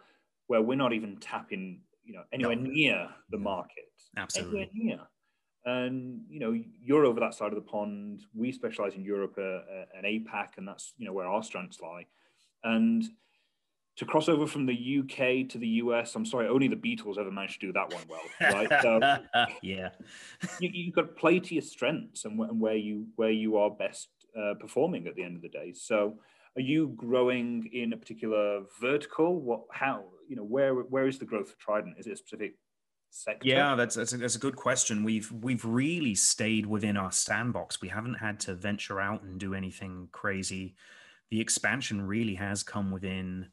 [0.46, 2.70] where we're not even tapping, you know, anywhere No.
[2.70, 3.90] near the market.
[4.16, 4.70] Absolutely.
[4.74, 5.00] Anywhere near.
[5.64, 8.22] And, you know, you're over that side of the pond.
[8.34, 11.80] We specialize in Europe uh, uh, and APAC, and that's, you know, where our strengths
[11.80, 12.06] lie.
[12.64, 13.04] And
[13.98, 17.32] to cross over from the UK to the US, I'm sorry, only the Beatles ever
[17.32, 18.82] managed to do that one well, right?
[18.82, 19.00] So
[19.62, 19.90] yeah.
[20.60, 23.70] you, you've got to play to your strengths and, and where you where you are
[23.70, 25.72] best uh, performing at the end of the day.
[25.74, 26.18] So,
[26.56, 29.40] are you growing in a particular vertical?
[29.40, 31.96] What how you know where where is the growth for Trident?
[31.98, 32.54] Is it a specific
[33.10, 33.48] sector?
[33.48, 35.02] Yeah, that's that's a, that's a good question.
[35.02, 37.80] We've we've really stayed within our sandbox.
[37.80, 40.76] We haven't had to venture out and do anything crazy.
[41.30, 43.48] The expansion really has come within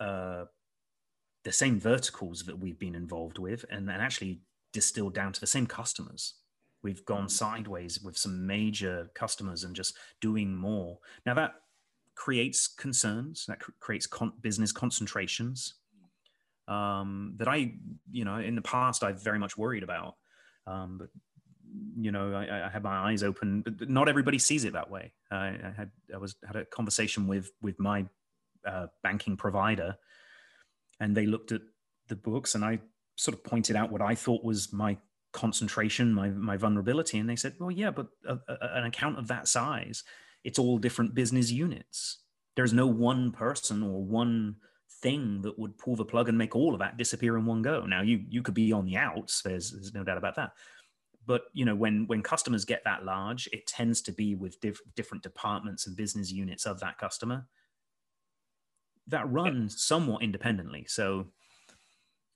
[0.00, 0.44] uh,
[1.44, 4.40] the same verticals that we've been involved with, and, and actually
[4.72, 6.34] distilled down to the same customers.
[6.82, 10.98] We've gone sideways with some major customers and just doing more.
[11.26, 11.54] Now that
[12.18, 13.46] creates concerns.
[13.46, 15.74] That cr- creates con- business concentrations
[16.66, 17.74] um, that I,
[18.10, 20.16] you know, in the past I've very much worried about.
[20.66, 21.08] Um, but
[21.96, 23.62] you know, I, I had my eyes open.
[23.62, 25.12] But not everybody sees it that way.
[25.30, 28.06] I, had I was had a conversation with with my
[28.66, 29.96] uh, banking provider,
[31.00, 31.62] and they looked at
[32.08, 32.80] the books, and I
[33.16, 34.98] sort of pointed out what I thought was my
[35.32, 39.28] concentration, my my vulnerability, and they said, "Well, yeah, but a, a, an account of
[39.28, 40.04] that size,
[40.44, 42.18] it's all different business units.
[42.56, 44.56] There's no one person or one."
[45.00, 47.86] thing that would pull the plug and make all of that disappear in one go.
[47.86, 49.42] Now you you could be on the outs.
[49.42, 50.52] There's, there's no doubt about that.
[51.28, 54.80] But you know when when customers get that large, it tends to be with diff-
[54.96, 57.46] different departments and business units of that customer
[59.06, 60.86] that run somewhat independently.
[60.88, 61.26] So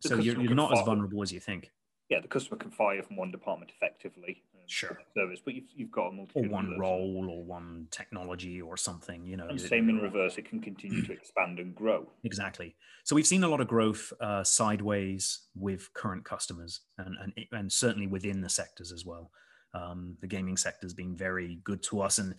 [0.03, 1.71] The so you're, you're not as vulnerable as you think.
[2.11, 4.43] yeah, the customer can fire from one department effectively.
[4.73, 4.99] Sure.
[5.15, 6.47] Service, but you've, you've got a Or multitude.
[6.47, 9.27] of one role or one technology or something.
[9.27, 9.49] You know.
[9.49, 12.09] And same in reverse, it can continue to expand and grow.
[12.25, 12.75] Exactly.
[13.05, 17.71] So we've seen a lot of growth uh, sideways with current customers, and, and and
[17.71, 19.31] certainly within the sectors as well.
[19.75, 22.35] Um, the gaming sector has been very good to us, and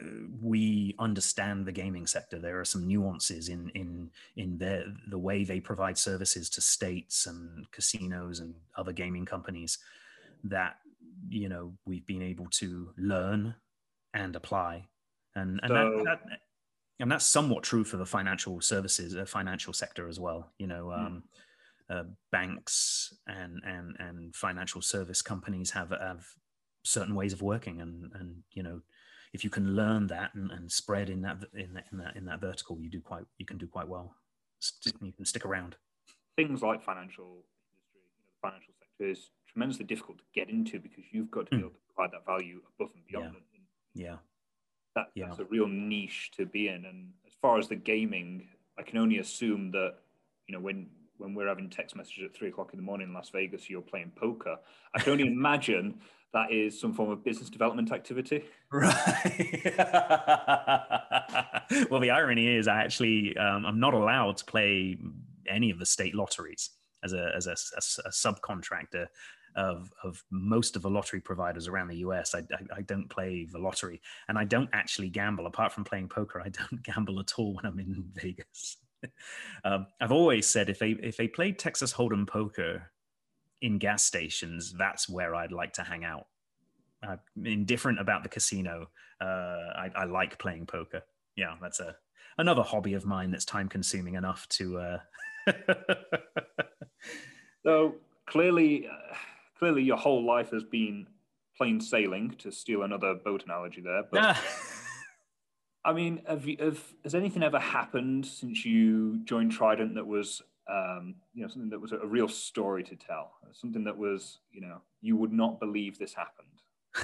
[0.00, 0.04] uh,
[0.40, 2.38] we understand the gaming sector.
[2.38, 7.26] There are some nuances in in in their the way they provide services to states
[7.26, 9.78] and casinos and other gaming companies
[10.44, 10.76] that
[11.28, 13.54] you know we've been able to learn
[14.14, 14.86] and apply,
[15.34, 16.40] and and So- that, that
[16.98, 20.52] and that's somewhat true for the financial services, uh, financial sector as well.
[20.58, 21.06] You know, Hmm.
[21.06, 21.22] um,
[21.90, 26.26] uh, banks and and and financial service companies have have
[26.84, 28.80] certain ways of working, and and you know,
[29.32, 32.24] if you can learn that and, and spread in that in that in that in
[32.24, 34.16] that vertical, you do quite you can do quite well.
[35.02, 35.76] You can stick around.
[36.34, 40.78] things like financial industry, you know, the financial sector is tremendously difficult to get into
[40.78, 41.60] because you've got to be Mm.
[41.60, 43.24] able to provide that value above and beyond.
[43.24, 43.30] Yeah.
[43.54, 44.16] And Yeah,
[44.94, 45.26] that, Yeah.
[45.28, 46.84] That's a real niche to be in.
[46.84, 48.48] And as far as the gaming,
[48.78, 49.94] I can only assume that
[50.46, 53.14] you know when when we're having text messages at three o'clock in the morning in
[53.14, 54.58] Las Vegas, you're playing poker.
[54.94, 55.98] I can only imagine
[56.34, 58.44] that is some form of business development activity.
[58.70, 59.62] Right.
[61.90, 64.98] well, the irony is, I actually um, I'm not allowed to play
[65.48, 66.68] any of the state lotteries
[67.02, 69.06] as a as a, a- a subcontractor
[69.56, 72.34] of of most of the lottery providers around the US.
[72.34, 75.46] I, I I don't play the lottery, and I don't actually gamble.
[75.46, 78.78] Apart from playing poker, I don't gamble at all when I'm in Vegas.
[79.64, 82.90] um, I've always said if they if they played Texas Hold'em poker
[83.62, 86.26] in gas stations, that's where I'd like to hang out.
[87.02, 88.88] I'm indifferent about the casino.
[89.20, 89.24] Uh,
[89.76, 91.02] I, I like playing poker.
[91.36, 91.96] Yeah, that's a
[92.38, 94.78] another hobby of mine that's time consuming enough to.
[94.78, 94.98] Uh...
[97.66, 97.96] So
[98.26, 99.14] clearly, uh,
[99.58, 101.08] clearly, your whole life has been
[101.56, 102.30] plain sailing.
[102.38, 104.44] To steal another boat analogy there, but Ah.
[105.84, 110.42] I mean, have you, have, has anything ever happened since you joined Trident that was,
[110.68, 113.34] um, you know, something that was a, a real story to tell?
[113.52, 116.48] Something that was, you know, you would not believe this happened.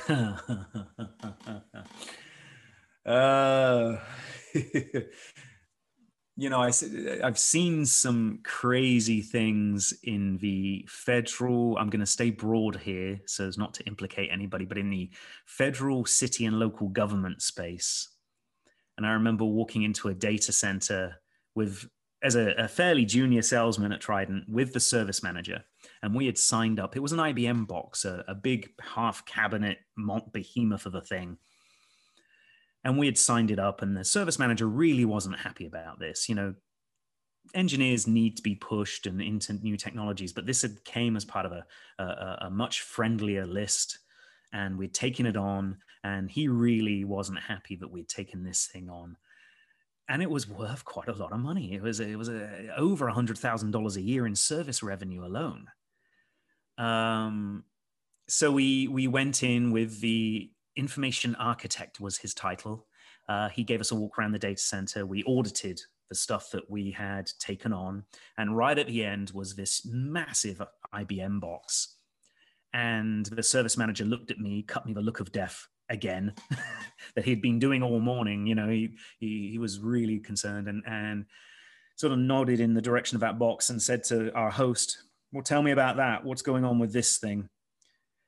[3.06, 3.98] uh,
[6.36, 11.76] you know, I've seen some crazy things in the federal.
[11.76, 15.10] I'm going to stay broad here so as not to implicate anybody, but in the
[15.44, 18.08] federal, city, and local government space.
[18.96, 21.20] And I remember walking into a data center
[21.54, 21.86] with,
[22.22, 25.62] as a, a fairly junior salesman at Trident, with the service manager
[26.02, 26.96] and we had signed up.
[26.96, 29.78] It was an IBM box, a, a big half cabinet
[30.32, 31.38] behemoth of a thing.
[32.84, 36.28] And we had signed it up, and the service manager really wasn't happy about this.
[36.28, 36.54] You know,
[37.54, 41.46] engineers need to be pushed and into new technologies, but this had came as part
[41.46, 41.64] of a,
[41.98, 43.98] a, a much friendlier list,
[44.52, 48.88] and we'd taken it on, and he really wasn't happy that we'd taken this thing
[48.88, 49.16] on.
[50.08, 51.72] And it was worth quite a lot of money.
[51.72, 55.24] It was it was a, over a hundred thousand dollars a year in service revenue
[55.24, 55.68] alone.
[56.76, 57.64] Um,
[58.28, 62.86] so we we went in with the information architect was his title.
[63.28, 65.06] Uh, he gave us a walk around the data center.
[65.06, 68.04] We audited the stuff that we had taken on,
[68.36, 70.60] and right at the end was this massive
[70.94, 71.96] IBM box.
[72.74, 76.32] And the service manager looked at me, cut me the look of death again
[77.14, 78.46] that he'd been doing all morning.
[78.46, 81.26] You know, he, he, he was really concerned and, and
[81.96, 85.02] sort of nodded in the direction of that box and said to our host,
[85.32, 86.24] Well, tell me about that.
[86.24, 87.48] What's going on with this thing?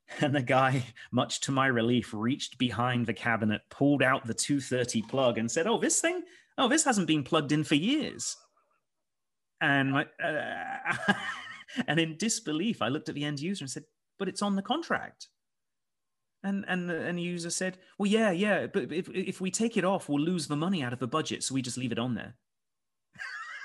[0.21, 5.03] And the guy, much to my relief, reached behind the cabinet, pulled out the 230
[5.03, 6.23] plug, and said, Oh, this thing?
[6.59, 8.37] Oh, this hasn't been plugged in for years.
[9.61, 11.15] And, my, uh,
[11.89, 13.85] and in disbelief, I looked at the end user and said,
[14.19, 15.29] But it's on the contract.
[16.43, 19.85] And, and the end user said, Well, yeah, yeah, but if, if we take it
[19.85, 21.43] off, we'll lose the money out of the budget.
[21.43, 22.35] So we just leave it on there.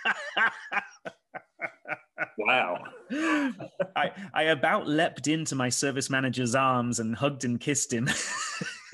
[2.40, 2.86] Wow.
[3.96, 8.08] I, I about leapt into my service manager's arms and hugged and kissed him.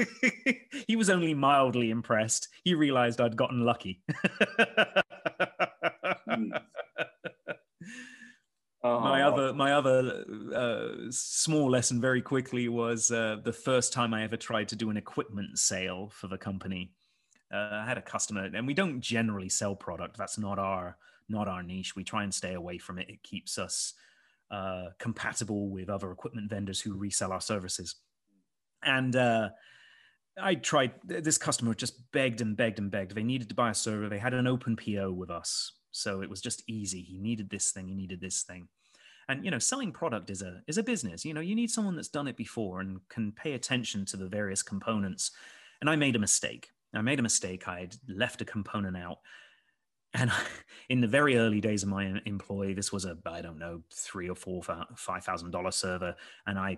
[0.87, 2.47] he was only mildly impressed.
[2.63, 4.01] He realized I'd gotten lucky.
[8.83, 8.99] Oh.
[8.99, 10.23] My other, my other
[10.53, 14.91] uh, small lesson, very quickly, was uh, the first time I ever tried to do
[14.91, 16.91] an equipment sale for the company.
[17.51, 20.17] Uh, I had a customer, and we don't generally sell product.
[20.17, 20.97] That's not our
[21.29, 21.95] not our niche.
[21.95, 23.09] We try and stay away from it.
[23.09, 23.93] It keeps us
[24.51, 27.95] uh, compatible with other equipment vendors who resell our services.
[28.83, 29.49] And uh,
[30.39, 33.15] I tried, this customer just begged and begged and begged.
[33.15, 34.09] They needed to buy a server.
[34.09, 35.73] They had an open PO with us.
[35.91, 37.01] So it was just easy.
[37.01, 38.67] He needed this thing, he needed this thing.
[39.27, 41.25] And you know, selling product is a is a business.
[41.25, 44.27] You know, you need someone that's done it before and can pay attention to the
[44.27, 45.31] various components.
[45.81, 46.69] And I made a mistake.
[46.93, 47.67] I made a mistake.
[47.67, 49.19] I had left a component out
[50.15, 50.31] and
[50.89, 54.29] in the very early days of my employ, this was a I don't know three
[54.29, 54.63] or four
[54.95, 56.15] five thousand dollar server,
[56.47, 56.77] and I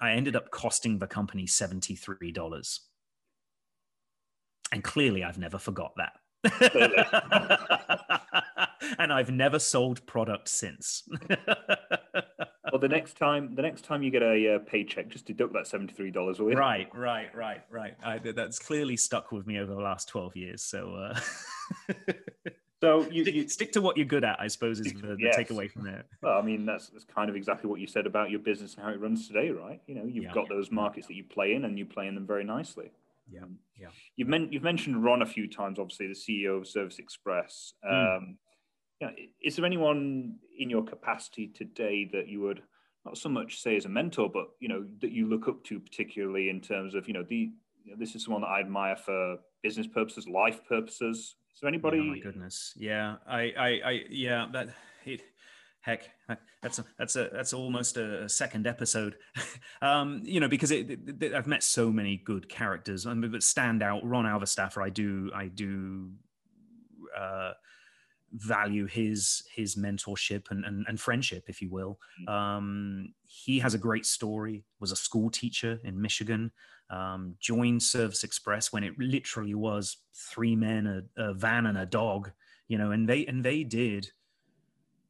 [0.00, 2.80] I ended up costing the company seventy three dollars.
[4.72, 6.14] And clearly, I've never forgot that.
[8.98, 11.04] and I've never sold product since.
[11.30, 15.66] well, the next time, the next time you get a uh, paycheck, just deduct that
[15.66, 16.56] seventy-three dollars, will you?
[16.56, 17.94] Right, right, right, right.
[18.02, 20.62] I, that's clearly stuck with me over the last twelve years.
[20.62, 21.94] So, uh...
[22.84, 25.16] So you, stick, you, stick, to what you're good at, I suppose, is the, the
[25.18, 25.36] yes.
[25.36, 26.04] takeaway from there.
[26.22, 28.84] Well, I mean, that's, that's kind of exactly what you said about your business and
[28.84, 29.80] how it runs today, right?
[29.86, 30.32] You know, you've yeah.
[30.32, 32.90] got those markets that you play in, and you play in them very nicely.
[33.30, 33.44] Yeah,
[33.80, 33.88] yeah.
[34.16, 37.72] You've, men- you've mentioned Ron a few times, obviously, the CEO of Service Express.
[37.84, 38.16] Mm.
[38.16, 38.38] Um,
[39.00, 39.12] you know,
[39.42, 42.62] is there anyone in your capacity today that you would
[43.04, 45.78] not so much say as a mentor, but you know that you look up to
[45.78, 47.50] particularly in terms of you know the
[47.84, 51.36] you know, this is someone that I admire for business purposes, life purposes.
[51.60, 52.00] There anybody?
[52.00, 54.68] Oh my goodness, yeah, I, I, I yeah, that
[55.04, 55.22] it,
[55.80, 56.10] heck,
[56.62, 59.16] that's a, that's a that's almost a, second episode,
[59.82, 63.06] um, you know, because it, it, I've met so many good characters.
[63.06, 64.04] I mean, but stand out.
[64.04, 66.10] Ron Alvesteffer, I do, I do.
[67.16, 67.52] Uh,
[68.36, 71.98] value his his mentorship and, and, and friendship, if you will.
[72.26, 72.32] Mm.
[72.32, 74.64] Um, he has a great story.
[74.80, 76.50] Was a school teacher in Michigan
[76.90, 81.86] um, joined Service Express when it literally was three men, a, a, van, and a
[81.86, 82.30] dog.
[82.68, 84.10] You know, and they and they did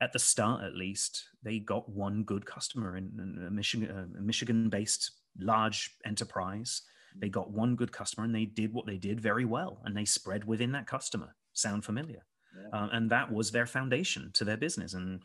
[0.00, 5.12] at the start, at least, they got one good customer in, a Michigan, a Michigan-based
[5.38, 6.82] large enterprise.
[7.16, 10.05] They got one good customer, and they did what they did very well, and they
[10.05, 11.34] spread within that customer.
[11.52, 12.26] Sound familiar?
[12.60, 12.78] Yeah.
[12.78, 14.94] Um, and that was their foundation to their business.
[14.94, 15.22] And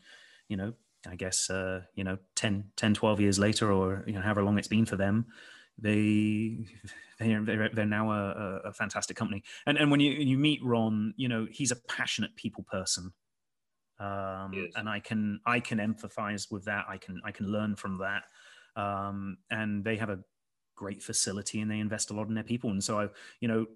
[0.48, 0.72] you know,
[1.08, 4.58] I guess uh, you know 10, 10, 12 years later, or you know, however long
[4.58, 5.26] it's been for them,
[5.80, 6.66] they
[7.18, 9.42] they're, they're now a, a, fantastic company.
[9.66, 13.12] And and when you you meet Ron, you know he's a passionate people person,
[13.98, 16.86] um, and I can I can empathize with that.
[16.88, 18.24] I can I can learn from that.
[18.76, 20.20] Um, and they have a
[20.76, 22.70] great facility and they invest a lot in their people.
[22.70, 23.08] And so I,
[23.40, 23.66] you know,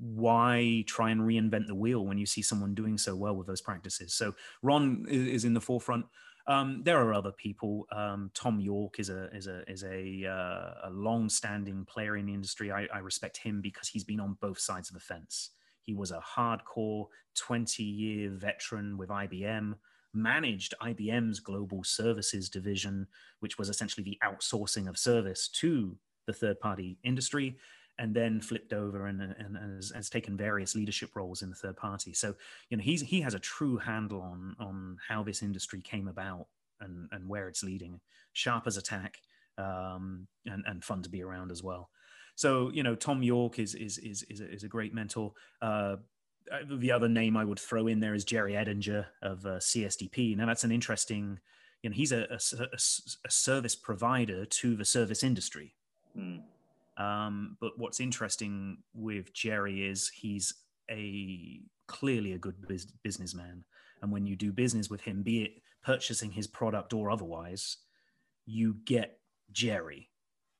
[0.00, 3.60] why try and reinvent the wheel when you see someone doing so well with those
[3.60, 4.14] practices?
[4.14, 6.06] So Ron is in the forefront.
[6.48, 7.86] Um, there are other people.
[7.90, 12.34] Um, Tom York is a is a is a, uh, a long-standing player in the
[12.34, 12.70] industry.
[12.70, 15.50] I, I, respect him because he's been on both sides of the fence.
[15.82, 17.06] He was a hardcore
[17.36, 19.74] 20-year veteran with IBM,
[20.14, 23.08] managed IBM's global services division,
[23.40, 25.96] which was essentially the outsourcing of service to
[26.26, 27.56] the third-party industry.
[27.98, 31.56] And then flipped over and, and, and has, has, taken various leadership roles in the
[31.56, 32.12] third party.
[32.12, 32.34] So,
[32.68, 36.46] you know, he's he has a true handle on on how this industry came about
[36.80, 38.00] and and where it's leading.
[38.32, 39.18] Sharp as attack,
[39.58, 41.90] um, and and fun to be around as well.
[42.34, 45.32] So, you know, Tom York is is is is a, is a great mentor.
[45.62, 45.96] Uh,
[46.70, 50.36] the other name I would throw in there is Jerry Edinger of uh, CSDP.
[50.36, 51.40] Now, that's an interesting.
[51.82, 52.38] You know, he's a, a,
[53.26, 55.74] a service provider to the service industry.
[56.16, 56.40] Mm.
[56.96, 60.54] Um, but what's interesting with Jerry is he's
[60.90, 63.64] a clearly a good biz- businessman,
[64.02, 65.52] and when you do business with him, be it
[65.84, 67.78] purchasing his product or otherwise,
[68.46, 69.18] you get
[69.52, 70.10] Jerry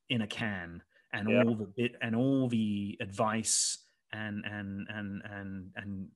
[0.09, 0.83] in a can,
[1.13, 1.43] and yeah.
[1.43, 3.79] all the bit and all the advice
[4.13, 6.09] and and and and and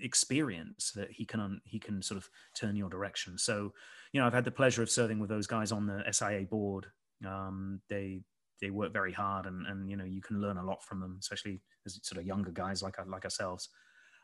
[0.00, 3.38] experience that he can he can sort of turn your direction.
[3.38, 3.72] So,
[4.12, 6.86] you know, I've had the pleasure of serving with those guys on the SIA board.
[7.26, 8.20] Um, they
[8.60, 11.16] they work very hard and, and you know you can learn a lot from them
[11.20, 13.68] especially as sort of younger guys like like ourselves.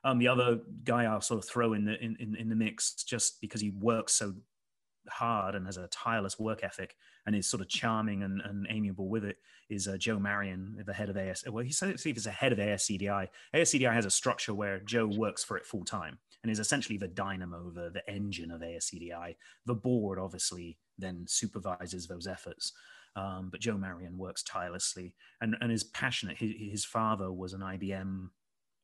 [0.05, 2.95] Um, the other guy I'll sort of throw in the in, in, in the mix
[3.05, 4.35] just because he works so
[5.09, 6.97] hard and has a tireless work ethic
[7.27, 9.37] and is sort of charming and, and amiable with it
[9.71, 11.45] is uh, Joe Marion, the head of AS.
[11.49, 13.29] Well, he said he's a head of ASCDI.
[13.55, 17.09] ASCDI has a structure where Joe works for it full time and is essentially the
[17.09, 19.37] dynamo, the, the engine of ASCDI.
[19.67, 22.73] The board obviously then supervises those efforts.
[23.15, 26.39] Um, but Joe Marion works tirelessly and, and is passionate.
[26.39, 28.29] His, his father was an IBM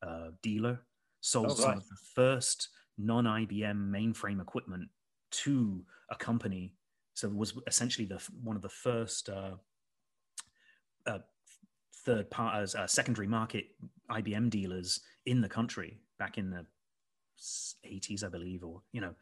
[0.03, 0.81] uh, dealer,
[1.20, 1.59] sold oh, right.
[1.59, 2.69] some of the first
[2.99, 4.89] non IBM mainframe equipment
[5.30, 6.72] to a company.
[7.14, 9.52] So it was essentially the one of the first uh,
[11.06, 11.18] uh,
[12.05, 13.66] third part uh, secondary market
[14.10, 16.64] IBM dealers in the country back in the
[17.86, 19.14] 80s, I believe, or you know.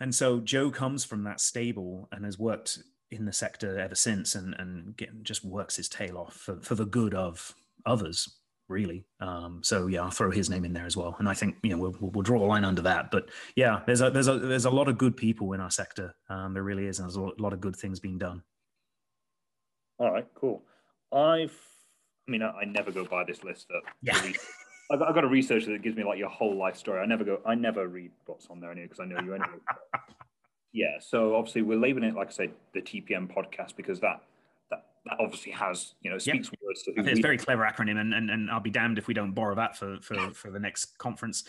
[0.00, 2.80] And so Joe comes from that stable and has worked
[3.10, 6.74] in the sector ever since and, and get, just works his tail off for, for
[6.74, 7.54] the good of
[7.86, 8.35] others
[8.68, 9.04] really.
[9.20, 11.16] Um, so yeah i'll throw his name in there as well.
[11.18, 13.10] And i think you know we'll, we'll draw a line under that.
[13.10, 16.14] But yeah there's a there's a there's a lot of good people in our sector.
[16.28, 18.42] Um, there really is and there's a lot of good things being done.
[19.98, 20.62] All right cool.
[21.12, 21.56] I've
[22.28, 24.20] i mean i, I never go by this list that yeah.
[24.88, 27.00] I've, I've, got a researcher that gives me like your whole life story.
[27.00, 29.58] I never go i never read what's on there anyway because i know you anyway.
[30.76, 34.20] Yeah, so obviously we're labeling it, like I said, the TPM podcast because that
[35.06, 36.60] that, obviously has, you know, speaks yep.
[36.62, 39.06] words to who It's a very clever acronym, and, and, and I'll be damned if
[39.06, 41.44] we don't borrow that for, for, for the next conference.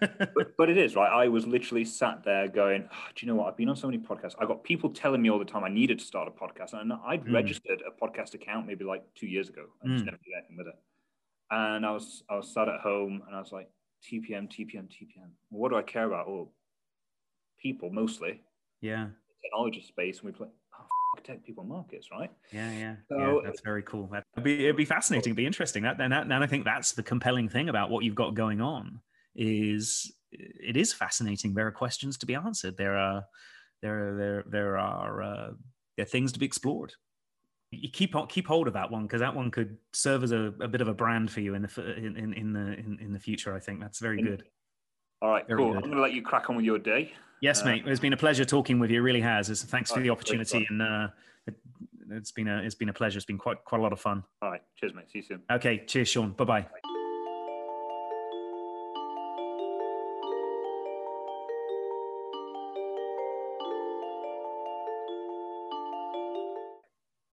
[0.00, 1.10] but, but it is, right?
[1.10, 3.48] I was literally sat there going, oh, do you know what?
[3.48, 4.34] I've been on so many podcasts.
[4.38, 6.78] I got people telling me all the time I needed to start a podcast.
[6.78, 7.34] And I'd mm.
[7.34, 9.66] registered a podcast account maybe like two years ago.
[9.82, 10.06] I just mm.
[10.06, 10.76] never did anything with it.
[11.50, 13.70] And I was I was sat at home and I was like,
[14.04, 15.30] TPM, TPM, TPM.
[15.50, 16.26] What do I care about?
[16.28, 16.50] Oh,
[17.60, 18.42] people mostly.
[18.80, 19.08] Yeah.
[19.42, 20.48] Technology space, and we play
[21.24, 22.30] tech people markets, right?
[22.52, 22.94] Yeah, yeah.
[23.08, 24.08] So, yeah that's very cool.
[24.08, 25.82] That'd be it'd be fascinating, it'd be interesting.
[25.82, 28.60] That and, that, and I think that's the compelling thing about what you've got going
[28.60, 29.00] on
[29.34, 31.54] is it is fascinating.
[31.54, 32.76] There are questions to be answered.
[32.76, 33.24] There are
[33.82, 35.50] there there there are uh,
[35.96, 36.92] there are things to be explored.
[37.70, 40.68] You keep keep hold of that one because that one could serve as a, a,
[40.68, 43.18] bit of a brand for you in the in, in, in the in, in the
[43.18, 43.54] future.
[43.54, 44.44] I think that's very good.
[45.20, 45.72] All right, very cool.
[45.72, 45.76] Good.
[45.76, 47.12] I'm going to let you crack on with your day.
[47.40, 47.84] Yes, uh, mate.
[47.86, 48.98] It's been a pleasure talking with you.
[48.98, 49.50] It really has.
[49.50, 51.08] It's, thanks for the opportunity, and uh,
[51.46, 51.54] it,
[52.10, 53.18] has been a it's been a pleasure.
[53.18, 54.24] It's been quite quite a lot of fun.
[54.42, 54.62] All right.
[54.76, 55.10] Cheers, mate.
[55.10, 55.42] See you soon.
[55.50, 55.84] Okay.
[55.86, 56.32] Cheers, Sean.
[56.32, 56.62] Bye-bye.
[56.62, 56.68] bye